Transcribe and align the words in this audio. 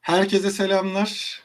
Herkese 0.00 0.50
selamlar. 0.50 1.42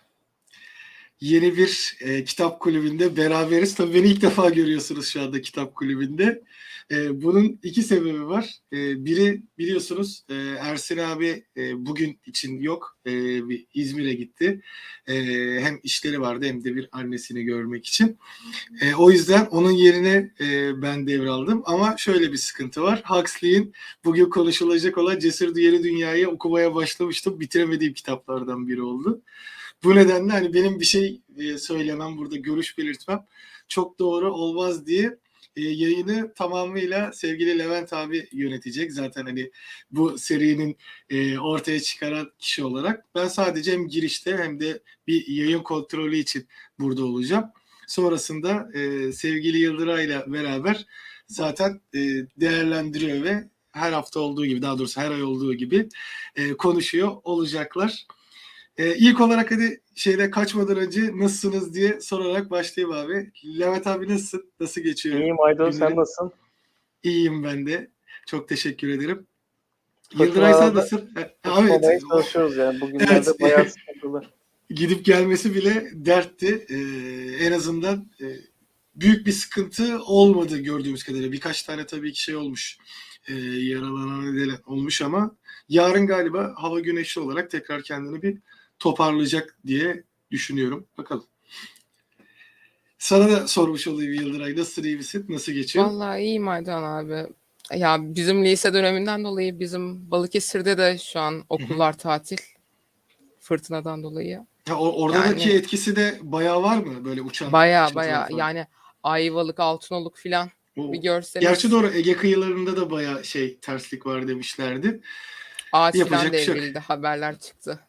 Yeni 1.26 1.58
bir 1.58 1.98
e, 2.02 2.24
kitap 2.24 2.60
kulübünde 2.60 3.18
beraberiz. 3.18 3.76
Tabii 3.76 3.94
beni 3.94 4.08
ilk 4.08 4.22
defa 4.22 4.50
görüyorsunuz 4.50 5.08
şu 5.08 5.22
anda 5.22 5.42
kitap 5.42 5.76
kulübünde. 5.76 6.44
E, 6.92 7.22
bunun 7.22 7.60
iki 7.64 7.84
sebebi 7.84 8.28
var. 8.28 8.56
E, 8.74 9.06
biri 9.06 9.42
biliyorsunuz 9.58 10.24
e, 10.30 10.34
Ersin 10.60 10.98
abi 10.98 11.44
e, 11.58 11.86
bugün 11.86 12.20
için 12.26 12.60
yok. 12.60 12.98
E, 13.06 13.12
bir 13.50 13.66
İzmir'e 13.74 14.14
gitti. 14.14 14.62
E, 15.08 15.16
hem 15.62 15.80
işleri 15.84 16.22
vardı 16.22 16.46
hem 16.46 16.64
de 16.64 16.76
bir 16.76 16.90
annesini 16.92 17.44
görmek 17.44 17.86
için. 17.86 18.18
E, 18.82 18.96
o 18.96 19.12
yüzden 19.12 19.46
onun 19.46 19.72
yerine 19.72 20.34
e, 20.40 20.82
ben 20.82 21.08
devraldım. 21.08 21.62
Ama 21.66 21.98
şöyle 21.98 22.32
bir 22.32 22.38
sıkıntı 22.38 22.82
var. 22.82 23.04
Huxley'in 23.06 23.74
bugün 24.04 24.30
konuşulacak 24.30 24.98
olan 24.98 25.20
Cesur 25.20 25.56
Yeni 25.56 25.84
Dünya'yı 25.84 26.30
okumaya 26.30 26.76
başlamıştım. 26.76 27.40
Bitiremediğim 27.40 27.94
kitaplardan 27.94 28.68
biri 28.68 28.82
oldu. 28.82 29.22
Bu 29.86 29.96
nedenle 29.96 30.32
hani 30.32 30.54
benim 30.54 30.80
bir 30.80 30.86
şey 30.86 31.22
e, 31.38 31.58
söylemem 31.58 32.18
burada 32.18 32.36
görüş 32.36 32.78
belirtmem 32.78 33.26
çok 33.68 34.00
doğru 34.00 34.34
olmaz 34.34 34.86
diye 34.86 35.18
e, 35.56 35.62
yayını 35.62 36.34
tamamıyla 36.34 37.12
sevgili 37.14 37.60
Levent 37.60 37.94
abi 37.94 38.28
yönetecek. 38.32 38.94
Zaten 38.94 39.26
hani 39.26 39.52
bu 39.92 40.18
serinin 40.18 40.78
e, 41.10 41.40
ortaya 41.40 41.80
çıkaran 41.80 42.32
kişi 42.40 42.64
olarak 42.64 43.06
ben 43.16 43.28
sadece 43.28 43.72
hem 43.72 43.88
girişte 43.88 44.38
hem 44.38 44.60
de 44.60 44.82
bir 45.08 45.28
yayın 45.28 45.64
kontrolü 45.64 46.18
için 46.18 46.48
burada 46.80 47.06
olacağım. 47.06 47.46
Sonrasında 47.88 48.70
sevgili 49.14 49.58
Yıldıray'la 49.58 50.34
beraber 50.34 50.86
zaten 51.28 51.82
değerlendiriyor 52.40 53.24
ve 53.24 53.50
her 53.72 53.92
hafta 53.92 54.20
olduğu 54.20 54.46
gibi 54.46 54.62
daha 54.62 54.78
doğrusu 54.78 55.02
her 55.02 55.12
ay 55.12 55.24
olduğu 55.24 55.54
gibi 55.54 55.90
konuşuyor 56.58 57.18
olacaklar. 57.24 58.06
Ee, 58.78 58.96
ilk 58.96 59.22
olarak 59.22 59.52
hadi 59.52 59.82
şeyde 59.96 60.30
kaçmadan 60.32 60.78
önce 60.78 61.18
nasılsınız 61.18 61.74
diye 61.74 62.02
sorarak 62.02 62.52
başlayayım 62.52 62.98
abi. 62.98 63.32
Levent 63.60 63.88
abi 63.88 64.10
nasılsın? 64.10 64.52
Nasıl 64.60 64.82
geçiyor? 64.82 65.20
İyiyim 65.20 65.42
Aydın 65.42 65.72
sen 65.72 65.96
nasılsın? 65.96 66.32
İyiyim 67.04 67.44
ben 67.44 67.66
de. 67.66 67.90
Çok 68.28 68.50
teşekkür 68.50 68.88
ederim. 68.90 69.28
Yıldıray 70.20 70.54
sen 70.54 70.76
nasıl? 70.76 70.98
E, 70.98 71.34
Tutmamaya 71.44 71.80
Evet. 71.84 72.02
çalışıyoruz 72.10 72.58
yani. 72.58 72.82
Bugünlerde 72.82 73.14
Evet. 73.14 73.42
bayağı 73.42 73.66
sıkıntılı. 73.70 74.22
Gidip 74.70 75.06
gelmesi 75.06 75.56
bile 75.56 75.90
dertti. 75.94 76.66
Ee, 76.70 77.46
en 77.46 77.52
azından 77.52 78.12
e, 78.22 78.26
büyük 78.96 79.28
bir 79.28 79.32
sıkıntı 79.32 80.04
olmadı 80.04 80.58
gördüğümüz 80.58 81.04
kadarıyla. 81.04 81.32
Birkaç 81.32 81.64
tane 81.64 81.86
tabii 81.86 82.14
ki 82.14 82.22
şey 82.22 82.36
olmuş. 82.36 82.78
E, 83.28 83.34
yaralanan 83.44 84.50
olmuş 84.66 85.02
ama 85.02 85.36
yarın 85.70 86.08
galiba 86.08 86.54
hava 86.58 86.80
güneşli 86.80 87.22
olarak 87.22 87.52
tekrar 87.52 87.82
kendini 87.84 88.22
bir 88.22 88.38
toparlayacak 88.80 89.58
diye 89.68 90.04
düşünüyorum. 90.32 90.88
Bakalım. 90.98 91.26
Sana 92.98 93.32
da 93.32 93.48
sormuş 93.48 93.88
olayım 93.88 94.14
Yıldıray. 94.14 94.52
Nasılsın, 94.56 94.84
iyi 94.84 94.96
misin? 94.98 95.26
Nasıl 95.30 95.52
geçiyor? 95.52 95.86
Vallahi 95.86 96.22
iyiyim 96.22 96.48
Aydan 96.48 96.84
abi. 96.84 97.28
Ya 97.76 97.98
bizim 98.02 98.46
lise 98.46 98.74
döneminden 98.74 99.24
dolayı 99.24 99.60
bizim 99.60 100.12
Balıkesir'de 100.12 100.78
de 100.78 100.98
şu 100.98 101.20
an 101.20 101.44
okullar 101.50 101.98
tatil. 101.98 102.38
Fırtınadan 103.40 104.04
dolayı. 104.04 104.46
Ha, 104.68 104.76
o- 104.76 105.02
oradaki 105.04 105.50
Yani- 105.50 105.58
etkisi 105.60 105.96
de 105.96 106.20
bayağı 106.22 106.64
var 106.64 106.78
mı? 106.78 107.06
Böyle 107.06 107.22
uçan 107.22 107.52
Baya 107.52 107.86
çatılar 107.86 108.04
baya 108.06 108.26
falan? 108.28 108.38
yani 108.38 108.68
Ayvalık, 109.04 109.60
Altınoluk 109.60 110.18
filan 110.18 110.50
O- 110.78 110.94
bir 110.94 110.98
görseniz 110.98 111.48
Gerçi 111.48 111.72
doğru 111.72 111.88
Ege 111.94 112.16
kıyılarında 112.16 112.78
da 112.78 112.92
bayağı 112.92 113.24
şey 113.26 113.58
terslik 113.58 114.06
var 114.06 114.28
demişlerdi. 114.28 115.02
ağaç 115.72 115.96
yapacak 115.96 116.20
filan 116.20 116.34
bir 116.34 116.38
şey 116.38 116.48
yok. 116.48 116.56
devrildi. 116.58 116.80
Haberler 116.80 117.40
çıktı. 117.40 117.80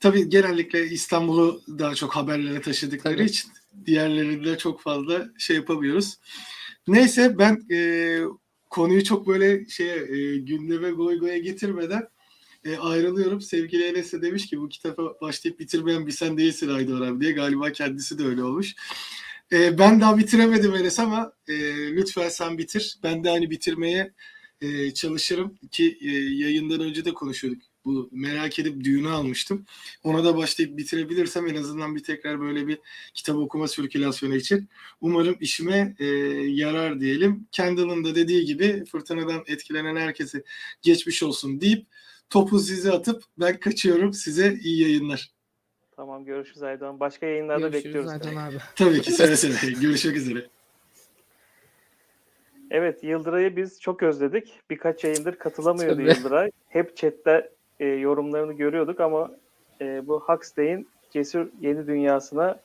Tabii 0.00 0.28
genellikle 0.28 0.86
İstanbul'u 0.86 1.62
daha 1.78 1.94
çok 1.94 2.16
haberlere 2.16 2.60
taşıdıkları 2.60 3.16
Tabii. 3.16 3.26
için 3.26 3.50
diğerlerinde 3.86 4.58
çok 4.58 4.80
fazla 4.80 5.28
şey 5.38 5.56
yapamıyoruz. 5.56 6.14
Neyse 6.88 7.38
ben 7.38 7.62
e, 7.70 8.20
konuyu 8.70 9.04
çok 9.04 9.26
böyle 9.26 9.66
şeye 9.68 9.96
e, 9.96 10.36
gündeme 10.38 10.90
goy 10.90 11.18
goya 11.18 11.38
getirmeden 11.38 12.08
e, 12.64 12.76
ayrılıyorum. 12.76 13.40
Sevgili 13.40 13.84
Enes 13.84 14.12
de 14.12 14.22
demiş 14.22 14.46
ki 14.46 14.60
bu 14.60 14.68
kitaba 14.68 15.20
başlayıp 15.20 15.58
bitirmeyen 15.60 16.06
bir 16.06 16.12
sen 16.12 16.38
değilsin 16.38 16.68
Aydın 16.68 17.00
abi 17.00 17.20
diye. 17.20 17.32
Galiba 17.32 17.72
kendisi 17.72 18.18
de 18.18 18.24
öyle 18.24 18.44
olmuş. 18.44 18.74
E, 19.52 19.78
ben 19.78 20.00
daha 20.00 20.18
bitiremedim 20.18 20.74
Enes 20.74 20.98
ama 20.98 21.32
e, 21.48 21.54
lütfen 21.96 22.28
sen 22.28 22.58
bitir. 22.58 22.98
Ben 23.02 23.24
de 23.24 23.30
hani 23.30 23.50
bitirmeye 23.50 24.12
e, 24.60 24.94
çalışırım 24.94 25.58
ki 25.70 25.98
e, 26.00 26.10
yayından 26.10 26.80
önce 26.80 27.04
de 27.04 27.14
konuşuyorduk. 27.14 27.62
Bu 27.84 28.08
merak 28.12 28.58
edip 28.58 28.84
düğünü 28.84 29.08
almıştım. 29.08 29.64
Ona 30.04 30.24
da 30.24 30.36
başlayıp 30.36 30.76
bitirebilirsem 30.76 31.46
en 31.46 31.54
azından 31.54 31.96
bir 31.96 32.02
tekrar 32.02 32.40
böyle 32.40 32.66
bir 32.66 32.78
kitap 33.14 33.36
okuma 33.36 33.68
sirkülasyonu 33.68 34.34
için 34.34 34.68
umarım 35.00 35.36
işime 35.40 35.94
e, 35.98 36.04
yarar 36.48 37.00
diyelim. 37.00 37.46
Kendall'ın 37.52 38.04
da 38.04 38.14
dediği 38.14 38.44
gibi 38.44 38.84
fırtınadan 38.84 39.44
etkilenen 39.46 39.96
herkese 39.96 40.42
geçmiş 40.82 41.22
olsun 41.22 41.60
deyip 41.60 41.86
topu 42.30 42.58
size 42.58 42.92
atıp 42.92 43.22
ben 43.38 43.60
kaçıyorum. 43.60 44.12
Size 44.12 44.58
iyi 44.62 44.82
yayınlar. 44.82 45.30
Tamam 45.96 46.24
görüşürüz 46.24 46.62
Aydan. 46.62 47.00
Başka 47.00 47.26
yayınlarda 47.26 47.68
Görüşürüz 47.68 47.84
bekliyoruz. 47.84 48.10
Aydan 48.10 48.36
abi. 48.36 48.56
Tabii 48.76 49.02
ki 49.02 49.12
seve 49.12 49.36
seve. 49.36 49.72
Görüşmek 49.80 50.16
üzere. 50.16 50.46
Evet 52.70 53.04
Yıldıray'ı 53.04 53.56
biz 53.56 53.80
çok 53.80 54.02
özledik. 54.02 54.60
Birkaç 54.70 55.04
yayındır 55.04 55.36
katılamıyordu 55.36 55.94
Tabii. 55.96 56.08
Yıldıray. 56.08 56.50
Hep 56.68 56.96
chatte 56.96 57.50
e, 57.80 57.86
yorumlarını 57.86 58.52
görüyorduk 58.52 59.00
ama 59.00 59.30
e, 59.80 60.06
bu 60.06 60.20
Huxley'in 60.20 60.88
cesur 61.10 61.48
yeni 61.60 61.86
dünyasına 61.86 62.60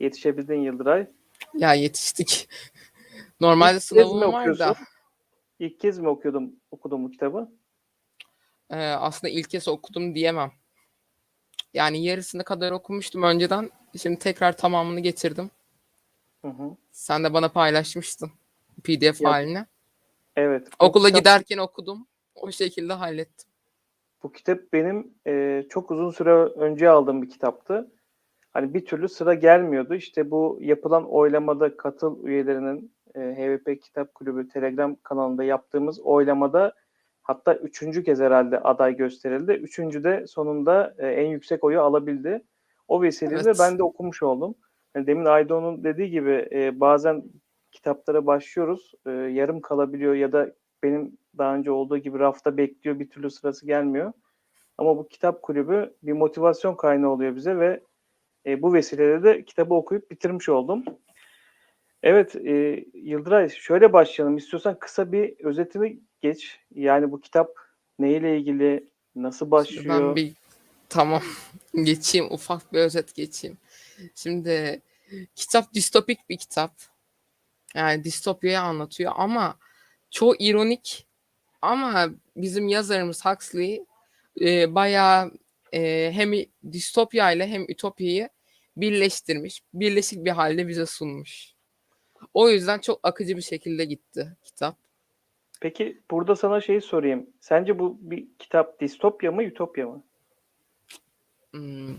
yetişebildin 0.00 0.60
Yıldıray. 0.60 1.06
Ya 1.54 1.74
yetiştik. 1.74 2.48
Normalde 3.40 3.76
İlk 3.76 3.82
sınavım 3.82 4.32
var 4.32 4.58
da? 4.58 4.76
İlk 5.58 5.80
kez 5.80 5.98
mi 5.98 6.08
okuyordum, 6.08 6.52
okudum 6.70 7.04
bu 7.04 7.10
kitabı? 7.10 7.48
e, 8.70 8.76
aslında 8.76 9.30
ilk 9.32 9.50
kez 9.50 9.68
okudum 9.68 10.14
diyemem. 10.14 10.52
Yani 11.74 12.04
yarısını 12.04 12.44
kadar 12.44 12.72
okumuştum 12.72 13.22
önceden. 13.22 13.70
Şimdi 14.02 14.18
tekrar 14.18 14.56
tamamını 14.56 15.00
getirdim. 15.00 15.50
Hı 16.42 16.48
hı. 16.48 16.76
Sen 16.92 17.24
de 17.24 17.34
bana 17.34 17.48
paylaşmıştın 17.48 18.32
PDF 18.84 19.20
Ya, 19.20 19.30
halini. 19.30 19.66
Evet. 20.36 20.68
Okula 20.78 21.08
kitap- 21.08 21.18
giderken 21.20 21.58
okudum. 21.58 22.06
O 22.34 22.52
şekilde 22.52 22.92
hallettim. 22.92 23.48
Bu 24.24 24.32
kitap 24.32 24.58
benim 24.72 25.14
e, 25.26 25.64
çok 25.68 25.90
uzun 25.90 26.10
süre 26.10 26.32
önce 26.34 26.90
aldığım 26.90 27.22
bir 27.22 27.30
kitaptı. 27.30 27.90
Hani 28.52 28.74
bir 28.74 28.86
türlü 28.86 29.08
sıra 29.08 29.34
gelmiyordu. 29.34 29.94
İşte 29.94 30.30
bu 30.30 30.58
yapılan 30.60 31.10
oylamada 31.10 31.76
katıl 31.76 32.24
üyelerinin 32.24 32.92
e, 33.14 33.20
HVP 33.20 33.82
Kitap 33.82 34.14
Kulübü 34.14 34.48
Telegram 34.48 34.96
kanalında 35.02 35.44
yaptığımız 35.44 36.00
oylamada 36.00 36.74
hatta 37.22 37.54
üçüncü 37.54 38.04
kez 38.04 38.20
herhalde 38.20 38.60
aday 38.60 38.96
gösterildi. 38.96 39.52
Üçüncü 39.52 40.04
de 40.04 40.26
sonunda 40.26 40.94
e, 40.98 41.06
en 41.08 41.26
yüksek 41.26 41.64
oyu 41.64 41.80
alabildi. 41.80 42.44
O 42.88 43.02
vesileyle 43.02 43.40
Evet. 43.44 43.56
ben 43.60 43.78
de 43.78 43.82
okumuş 43.82 44.22
oldum. 44.22 44.54
Yani 44.94 45.06
demin 45.06 45.24
Aydo'nun 45.24 45.84
dediği 45.84 46.10
gibi 46.10 46.48
e, 46.52 46.80
bazen 46.80 47.24
kitaplara 47.72 48.26
başlıyoruz. 48.26 48.92
e, 49.06 49.10
yarım 49.10 49.60
kalabiliyor 49.60 50.14
ya 50.14 50.32
da 50.32 50.52
benim 50.82 51.18
daha 51.38 51.54
önce 51.54 51.70
olduğu 51.70 51.98
gibi 51.98 52.18
rafta 52.18 52.56
bekliyor 52.56 52.98
bir 52.98 53.10
türlü 53.10 53.30
sırası 53.30 53.66
gelmiyor. 53.66 54.12
Ama 54.78 54.96
bu 54.96 55.08
kitap 55.08 55.42
kulübü 55.42 55.94
bir 56.02 56.12
motivasyon 56.12 56.74
kaynağı 56.74 57.10
oluyor 57.10 57.36
bize 57.36 57.58
ve 57.58 57.80
e, 58.46 58.62
bu 58.62 58.74
vesileyle 58.74 59.22
de 59.22 59.44
kitabı 59.44 59.74
okuyup 59.74 60.10
bitirmiş 60.10 60.48
oldum. 60.48 60.84
Evet 62.02 62.36
e, 62.36 62.84
Yıldıray 62.94 63.48
şöyle 63.48 63.92
başlayalım. 63.92 64.36
İstiyorsan 64.36 64.78
kısa 64.78 65.12
bir 65.12 65.44
özetini 65.44 65.98
geç. 66.20 66.58
Yani 66.74 67.12
bu 67.12 67.20
kitap 67.20 67.50
neyle 67.98 68.38
ilgili, 68.38 68.88
nasıl 69.16 69.50
başlıyor? 69.50 69.84
Ben 70.00 70.16
bir 70.16 70.32
tamam 70.88 71.22
geçeyim 71.74 72.26
ufak 72.30 72.72
bir 72.72 72.78
özet 72.78 73.14
geçeyim. 73.14 73.56
Şimdi 74.14 74.82
kitap 75.34 75.74
distopik 75.74 76.28
bir 76.28 76.36
kitap. 76.36 76.72
Yani 77.74 78.04
distopyayı 78.04 78.60
anlatıyor 78.60 79.12
ama 79.16 79.56
çoğu 80.10 80.36
ironik 80.38 81.06
ama 81.64 82.10
bizim 82.36 82.68
yazarımız 82.68 83.24
Huxley 83.24 83.84
e, 84.40 84.74
bayağı 84.74 85.32
e, 85.72 86.10
hem 86.12 86.32
distopya 86.72 87.32
ile 87.32 87.46
hem 87.46 87.64
ütopyayı 87.68 88.28
birleştirmiş. 88.76 89.62
Birleşik 89.74 90.24
bir 90.24 90.30
halde 90.30 90.68
bize 90.68 90.86
sunmuş. 90.86 91.54
O 92.34 92.48
yüzden 92.48 92.78
çok 92.78 93.00
akıcı 93.02 93.36
bir 93.36 93.42
şekilde 93.42 93.84
gitti 93.84 94.36
kitap. 94.44 94.76
Peki 95.60 96.02
burada 96.10 96.36
sana 96.36 96.60
şeyi 96.60 96.80
sorayım. 96.80 97.26
Sence 97.40 97.78
bu 97.78 97.98
bir 98.00 98.26
kitap 98.38 98.80
distopya 98.80 99.32
mı, 99.32 99.44
ütopya 99.44 99.86
mı? 99.86 100.04
Hmm. 101.50 101.96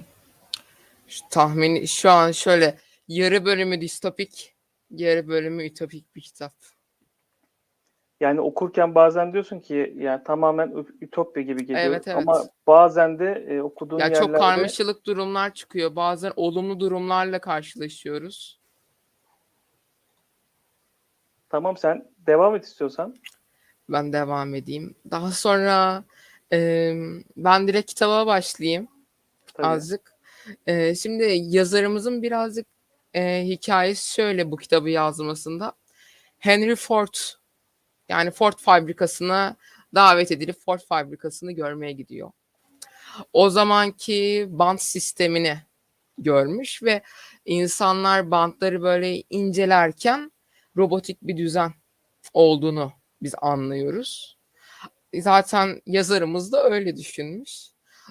Şu 1.08 1.30
tahmini 1.30 1.88
şu 1.88 2.10
an 2.10 2.32
şöyle 2.32 2.78
yarı 3.08 3.46
bölümü 3.46 3.82
distopik, 3.82 4.56
yarı 4.92 5.28
bölümü 5.28 5.66
ütopik 5.66 6.16
bir 6.16 6.22
kitap. 6.22 6.54
Yani 8.20 8.42
okurken 8.42 8.96
bazen 8.96 9.34
diyorsun 9.34 9.60
ki 9.60 9.94
yani 9.98 10.24
tamamen 10.24 10.86
ütopya 11.02 11.44
gibi 11.44 11.66
geliyor. 11.66 11.80
Evet, 11.86 12.08
evet. 12.08 12.18
Ama 12.18 12.44
bazen 12.68 13.20
de 13.20 13.46
e, 13.50 13.62
okuduğun 13.62 14.00
Ya 14.00 14.06
yerlerde 14.06 14.26
çok 14.26 14.38
karmaşalık 14.38 15.06
durumlar 15.06 15.54
çıkıyor. 15.54 15.96
Bazen 15.96 16.34
olumlu 16.36 16.80
durumlarla 16.80 17.40
karşılaşıyoruz. 17.40 18.60
tamam 21.56 21.78
sen 21.78 22.06
devam 22.28 22.56
et 22.56 22.66
istiyorsan. 22.66 23.16
Ben 23.90 24.14
devam 24.14 24.56
edeyim. 24.56 24.96
Daha 25.12 25.32
sonra 25.32 26.04
e, 26.54 26.92
ben 27.38 27.68
direkt 27.68 27.90
kitaba 27.90 28.28
başlayayım 28.28 28.88
Tabii. 29.54 29.68
azıcık. 29.68 30.16
E, 30.68 30.96
şimdi 30.96 31.24
yazarımızın 31.42 32.22
birazcık 32.22 32.68
e, 33.14 33.44
hikayesi 33.46 34.14
şöyle 34.14 34.52
bu 34.52 34.58
kitabı 34.58 34.90
yazmasında. 34.90 35.74
Henry 36.40 36.76
Ford 36.76 37.14
yani 38.10 38.32
Ford 38.32 38.58
fabrikasına 38.58 39.56
davet 39.96 40.32
edilip 40.32 40.60
Ford 40.66 40.80
fabrikasını 40.80 41.52
görmeye 41.52 41.92
gidiyor. 41.92 42.32
O 43.34 43.50
zamanki 43.50 44.46
bant 44.50 44.82
sistemini 44.82 45.58
görmüş 46.18 46.84
ve 46.84 47.02
insanlar 47.46 48.32
bantları 48.32 48.82
böyle 48.82 49.24
incelerken 49.30 50.32
robotik 50.78 51.22
bir 51.22 51.38
düzen 51.38 51.74
olduğunu 52.34 52.94
biz 53.22 53.34
anlıyoruz. 53.42 54.38
Zaten 55.16 55.82
yazarımız 55.86 56.52
da 56.52 56.64
öyle 56.64 56.98
düşünmüş. 56.98 57.68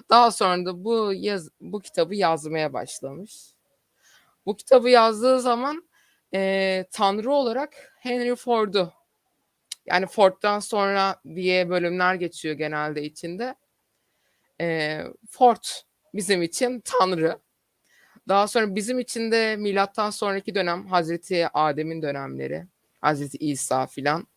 Daha 0.09 0.31
sonra 0.31 0.65
da 0.65 0.83
bu 0.83 1.13
yaz, 1.13 1.49
bu 1.61 1.81
kitabı 1.81 2.15
yazmaya 2.15 2.73
başlamış. 2.73 3.33
Bu 4.45 4.57
kitabı 4.57 4.89
yazdığı 4.89 5.41
zaman 5.41 5.89
eee, 6.33 6.87
Tanrı 6.91 7.31
olarak 7.31 7.93
Henry 7.99 8.35
Ford'u 8.35 8.93
yani 9.85 10.05
Ford'dan 10.07 10.59
sonra 10.59 11.21
diye 11.35 11.69
bölümler 11.69 12.15
geçiyor 12.15 12.55
genelde 12.55 13.03
içinde. 13.03 13.55
Eee, 14.59 15.07
Ford 15.29 15.63
bizim 16.13 16.41
için 16.43 16.81
Tanrı. 16.85 17.39
Daha 18.27 18.47
sonra 18.47 18.75
bizim 18.75 18.99
için 18.99 19.31
de 19.31 19.55
milattan 19.55 20.09
sonraki 20.09 20.55
dönem 20.55 20.87
Hazreti 20.87 21.47
Adem'in 21.53 22.01
dönemleri, 22.01 22.67
Hazreti 23.01 23.37
İsa 23.37 23.87
filan. 23.87 24.27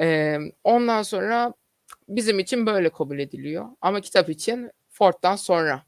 Ee, 0.00 0.38
ondan 0.64 1.02
sonra 1.02 1.54
bizim 2.08 2.38
için 2.38 2.66
böyle 2.66 2.88
kabul 2.88 3.18
ediliyor. 3.18 3.68
Ama 3.80 4.00
kitap 4.00 4.28
için 4.30 4.70
Ford'dan 4.90 5.36
sonra 5.36 5.82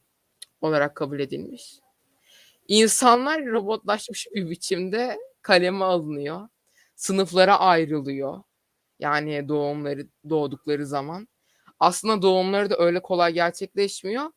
olarak 0.61 0.95
kabul 0.95 1.21
edilmiş. 1.21 1.81
İnsanlar 2.69 3.47
robotlaşmış 3.47 4.27
bir 4.35 4.51
biçimde 4.51 5.19
kaleme 5.43 5.85
alınıyor. 5.85 6.49
Sınıflara 6.97 7.61
ayrılıyor. 7.61 8.43
Yani 9.01 9.49
doğumları 9.49 10.09
doğdukları 10.31 10.87
zaman. 10.87 11.29
Aslında 11.79 12.23
doğumları 12.23 12.71
da 12.71 12.77
öyle 12.79 13.03
kolay 13.03 13.33
gerçekleşmiyor. 13.33 14.31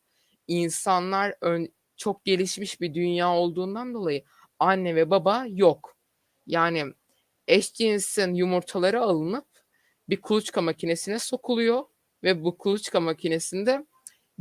İnsanlar 0.46 1.34
ön, 1.40 1.68
çok 1.96 2.24
gelişmiş 2.24 2.80
bir 2.80 2.94
dünya 2.94 3.34
olduğundan 3.34 3.94
dolayı 3.94 4.24
anne 4.58 4.96
ve 4.96 5.10
baba 5.10 5.46
yok. 5.48 5.96
Yani 6.46 6.84
eşcinsin 7.48 8.34
yumurtaları 8.34 9.02
alınıp 9.02 9.46
bir 10.08 10.20
kuluçka 10.20 10.62
makinesine 10.62 11.18
sokuluyor 11.18 11.84
ve 12.22 12.44
bu 12.44 12.58
kuluçka 12.58 13.00
makinesinde 13.00 13.86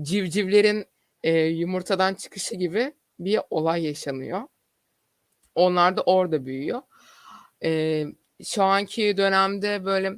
civcivlerin 0.02 0.86
e, 1.24 1.40
yumurtadan 1.40 2.14
çıkışı 2.14 2.56
gibi 2.56 2.94
bir 3.20 3.40
olay 3.50 3.86
yaşanıyor. 3.86 4.42
Onlar 5.56 5.98
da 5.98 6.02
orada 6.02 6.46
büyüyor. 6.46 6.82
E, 7.64 8.06
şu 8.46 8.64
anki 8.64 9.18
dönemde 9.18 9.86
böyle 9.86 10.14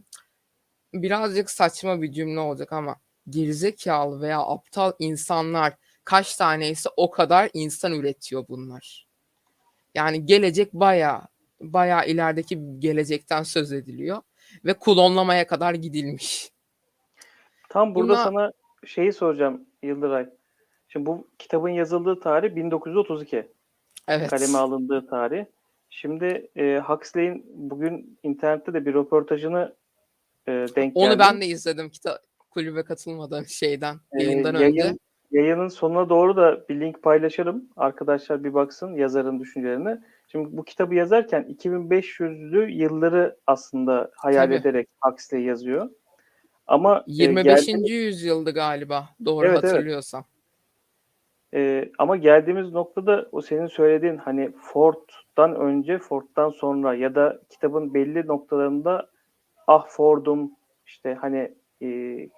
birazcık 0.93 1.49
saçma 1.49 2.01
bir 2.01 2.11
cümle 2.11 2.39
olacak 2.39 2.73
ama 2.73 2.95
gerizekalı 3.29 4.21
veya 4.21 4.39
aptal 4.39 4.91
insanlar 4.99 5.73
kaç 6.03 6.35
taneyse 6.35 6.89
o 6.97 7.11
kadar 7.11 7.49
insan 7.53 7.93
üretiyor 7.93 8.45
bunlar. 8.49 9.07
Yani 9.95 10.25
gelecek 10.25 10.73
bayağı 10.73 11.21
bayağı 11.61 12.07
ilerideki 12.07 12.79
gelecekten 12.79 13.43
söz 13.43 13.71
ediliyor 13.71 14.21
ve 14.65 14.73
klonlamaya 14.73 15.47
kadar 15.47 15.73
gidilmiş. 15.73 16.51
Tam 17.69 17.95
burada 17.95 18.13
Buna- 18.13 18.23
sana 18.23 18.51
şeyi 18.85 19.13
soracağım 19.13 19.65
Yıldıray. 19.83 20.29
Şimdi 20.87 21.05
bu 21.05 21.27
kitabın 21.39 21.69
yazıldığı 21.69 22.19
tarih 22.19 22.55
1932. 22.55 23.51
Evet. 24.07 24.29
Kaleme 24.29 24.57
alındığı 24.57 25.07
tarih. 25.07 25.45
Şimdi 26.05 26.47
e, 26.55 26.79
Huxley'in 26.79 27.45
bugün 27.55 28.19
internette 28.23 28.73
de 28.73 28.85
bir 28.85 28.93
röportajını 28.93 29.75
e, 30.47 30.51
denk 30.51 30.97
Onu 30.97 31.05
geldim. 31.05 31.19
ben 31.19 31.41
de 31.41 31.45
izledim 31.45 31.89
kitap 31.89 32.17
kulübe 32.49 32.83
katılmadan 32.83 33.43
şeyden 33.43 33.95
Ee, 34.11 34.23
yayından 34.23 34.53
yayın- 34.55 34.71
önce. 34.85 34.97
Yayının 35.31 35.67
sonuna 35.67 36.09
doğru 36.09 36.35
da 36.37 36.67
bir 36.69 36.79
link 36.81 37.03
paylaşırım. 37.03 37.69
Arkadaşlar 37.77 38.43
bir 38.43 38.53
baksın 38.53 38.95
yazarın 38.95 39.39
düşüncelerine. 39.39 40.01
Şimdi 40.27 40.57
bu 40.57 40.63
kitabı 40.63 40.95
yazarken 40.95 41.43
2500'lü 41.43 42.71
yılları 42.71 43.37
aslında 43.47 44.11
hayal 44.15 44.43
Tabii. 44.45 44.55
ederek 44.55 44.87
Huxley 45.01 45.43
yazıyor. 45.43 45.89
Ama 46.67 46.99
e, 46.99 47.03
25. 47.07 47.65
geldi- 47.65 47.91
yüzyıldı 47.91 48.51
galiba. 48.53 49.09
Doğru 49.25 49.47
Evet, 49.47 49.59
evet. 49.63 49.73
E, 51.55 51.91
ama 51.97 52.17
geldiğimiz 52.17 52.71
noktada 52.71 53.29
o 53.31 53.41
senin 53.41 53.67
söylediğin 53.67 54.17
hani 54.17 54.51
Ford'dan 54.61 55.55
önce, 55.55 55.99
Ford'dan 55.99 56.49
sonra 56.49 56.95
ya 56.95 57.15
da 57.15 57.41
kitabın 57.49 57.93
belli 57.93 58.27
noktalarında 58.27 59.09
ah 59.67 59.87
Ford'um 59.87 60.51
işte 60.85 61.13
hani 61.21 61.55
e, 61.81 61.87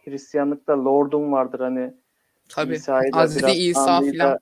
Hristiyanlıkta 0.06 0.86
Lord'um 0.86 1.31
vardır 1.31 1.60
hani 1.60 1.94
Tabii. 2.50 2.74
İsa'yı 2.74 3.12
Hazreti 3.12 3.52
İsa 3.52 4.02
filan. 4.02 4.40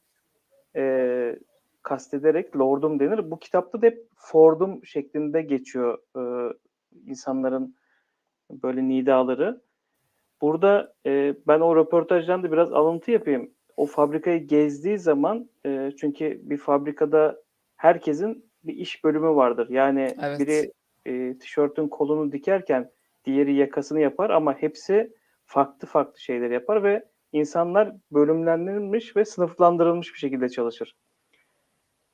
e, 0.75 1.35
kastederek 1.83 2.57
Lord'um 2.57 2.99
denir. 2.99 3.31
Bu 3.31 3.39
kitapta 3.39 3.81
da 3.81 3.85
hep 3.85 4.07
Ford'um 4.15 4.85
şeklinde 4.85 5.41
geçiyor 5.41 5.97
e, 6.17 6.53
insanların 7.05 7.75
böyle 8.49 8.87
nidaları. 8.87 9.61
Burada 10.41 10.93
e, 11.05 11.35
ben 11.47 11.59
o 11.59 11.75
röportajdan 11.75 12.43
da 12.43 12.51
biraz 12.51 12.73
alıntı 12.73 13.11
yapayım. 13.11 13.54
O 13.77 13.85
fabrikayı 13.85 14.47
gezdiği 14.47 14.97
zaman 14.97 15.49
e, 15.65 15.91
çünkü 15.99 16.41
bir 16.43 16.57
fabrikada 16.57 17.41
herkesin 17.75 18.45
bir 18.63 18.73
iş 18.73 19.03
bölümü 19.03 19.27
vardır. 19.27 19.69
Yani 19.69 20.15
Evet. 20.21 20.39
biri 20.39 20.71
e, 21.05 21.37
tişörtün 21.37 21.87
kolunu 21.87 22.31
dikerken 22.31 22.91
diğeri 23.25 23.53
yakasını 23.53 23.99
yapar 23.99 24.29
ama 24.29 24.53
hepsi 24.53 25.13
farklı 25.45 25.87
farklı 25.87 26.19
şeyler 26.19 26.51
yapar 26.51 26.83
ve 26.83 27.05
insanlar 27.31 27.91
bölümlendirilmiş 28.11 29.15
ve 29.15 29.25
sınıflandırılmış 29.25 30.13
bir 30.13 30.19
şekilde 30.19 30.49
çalışır. 30.49 30.95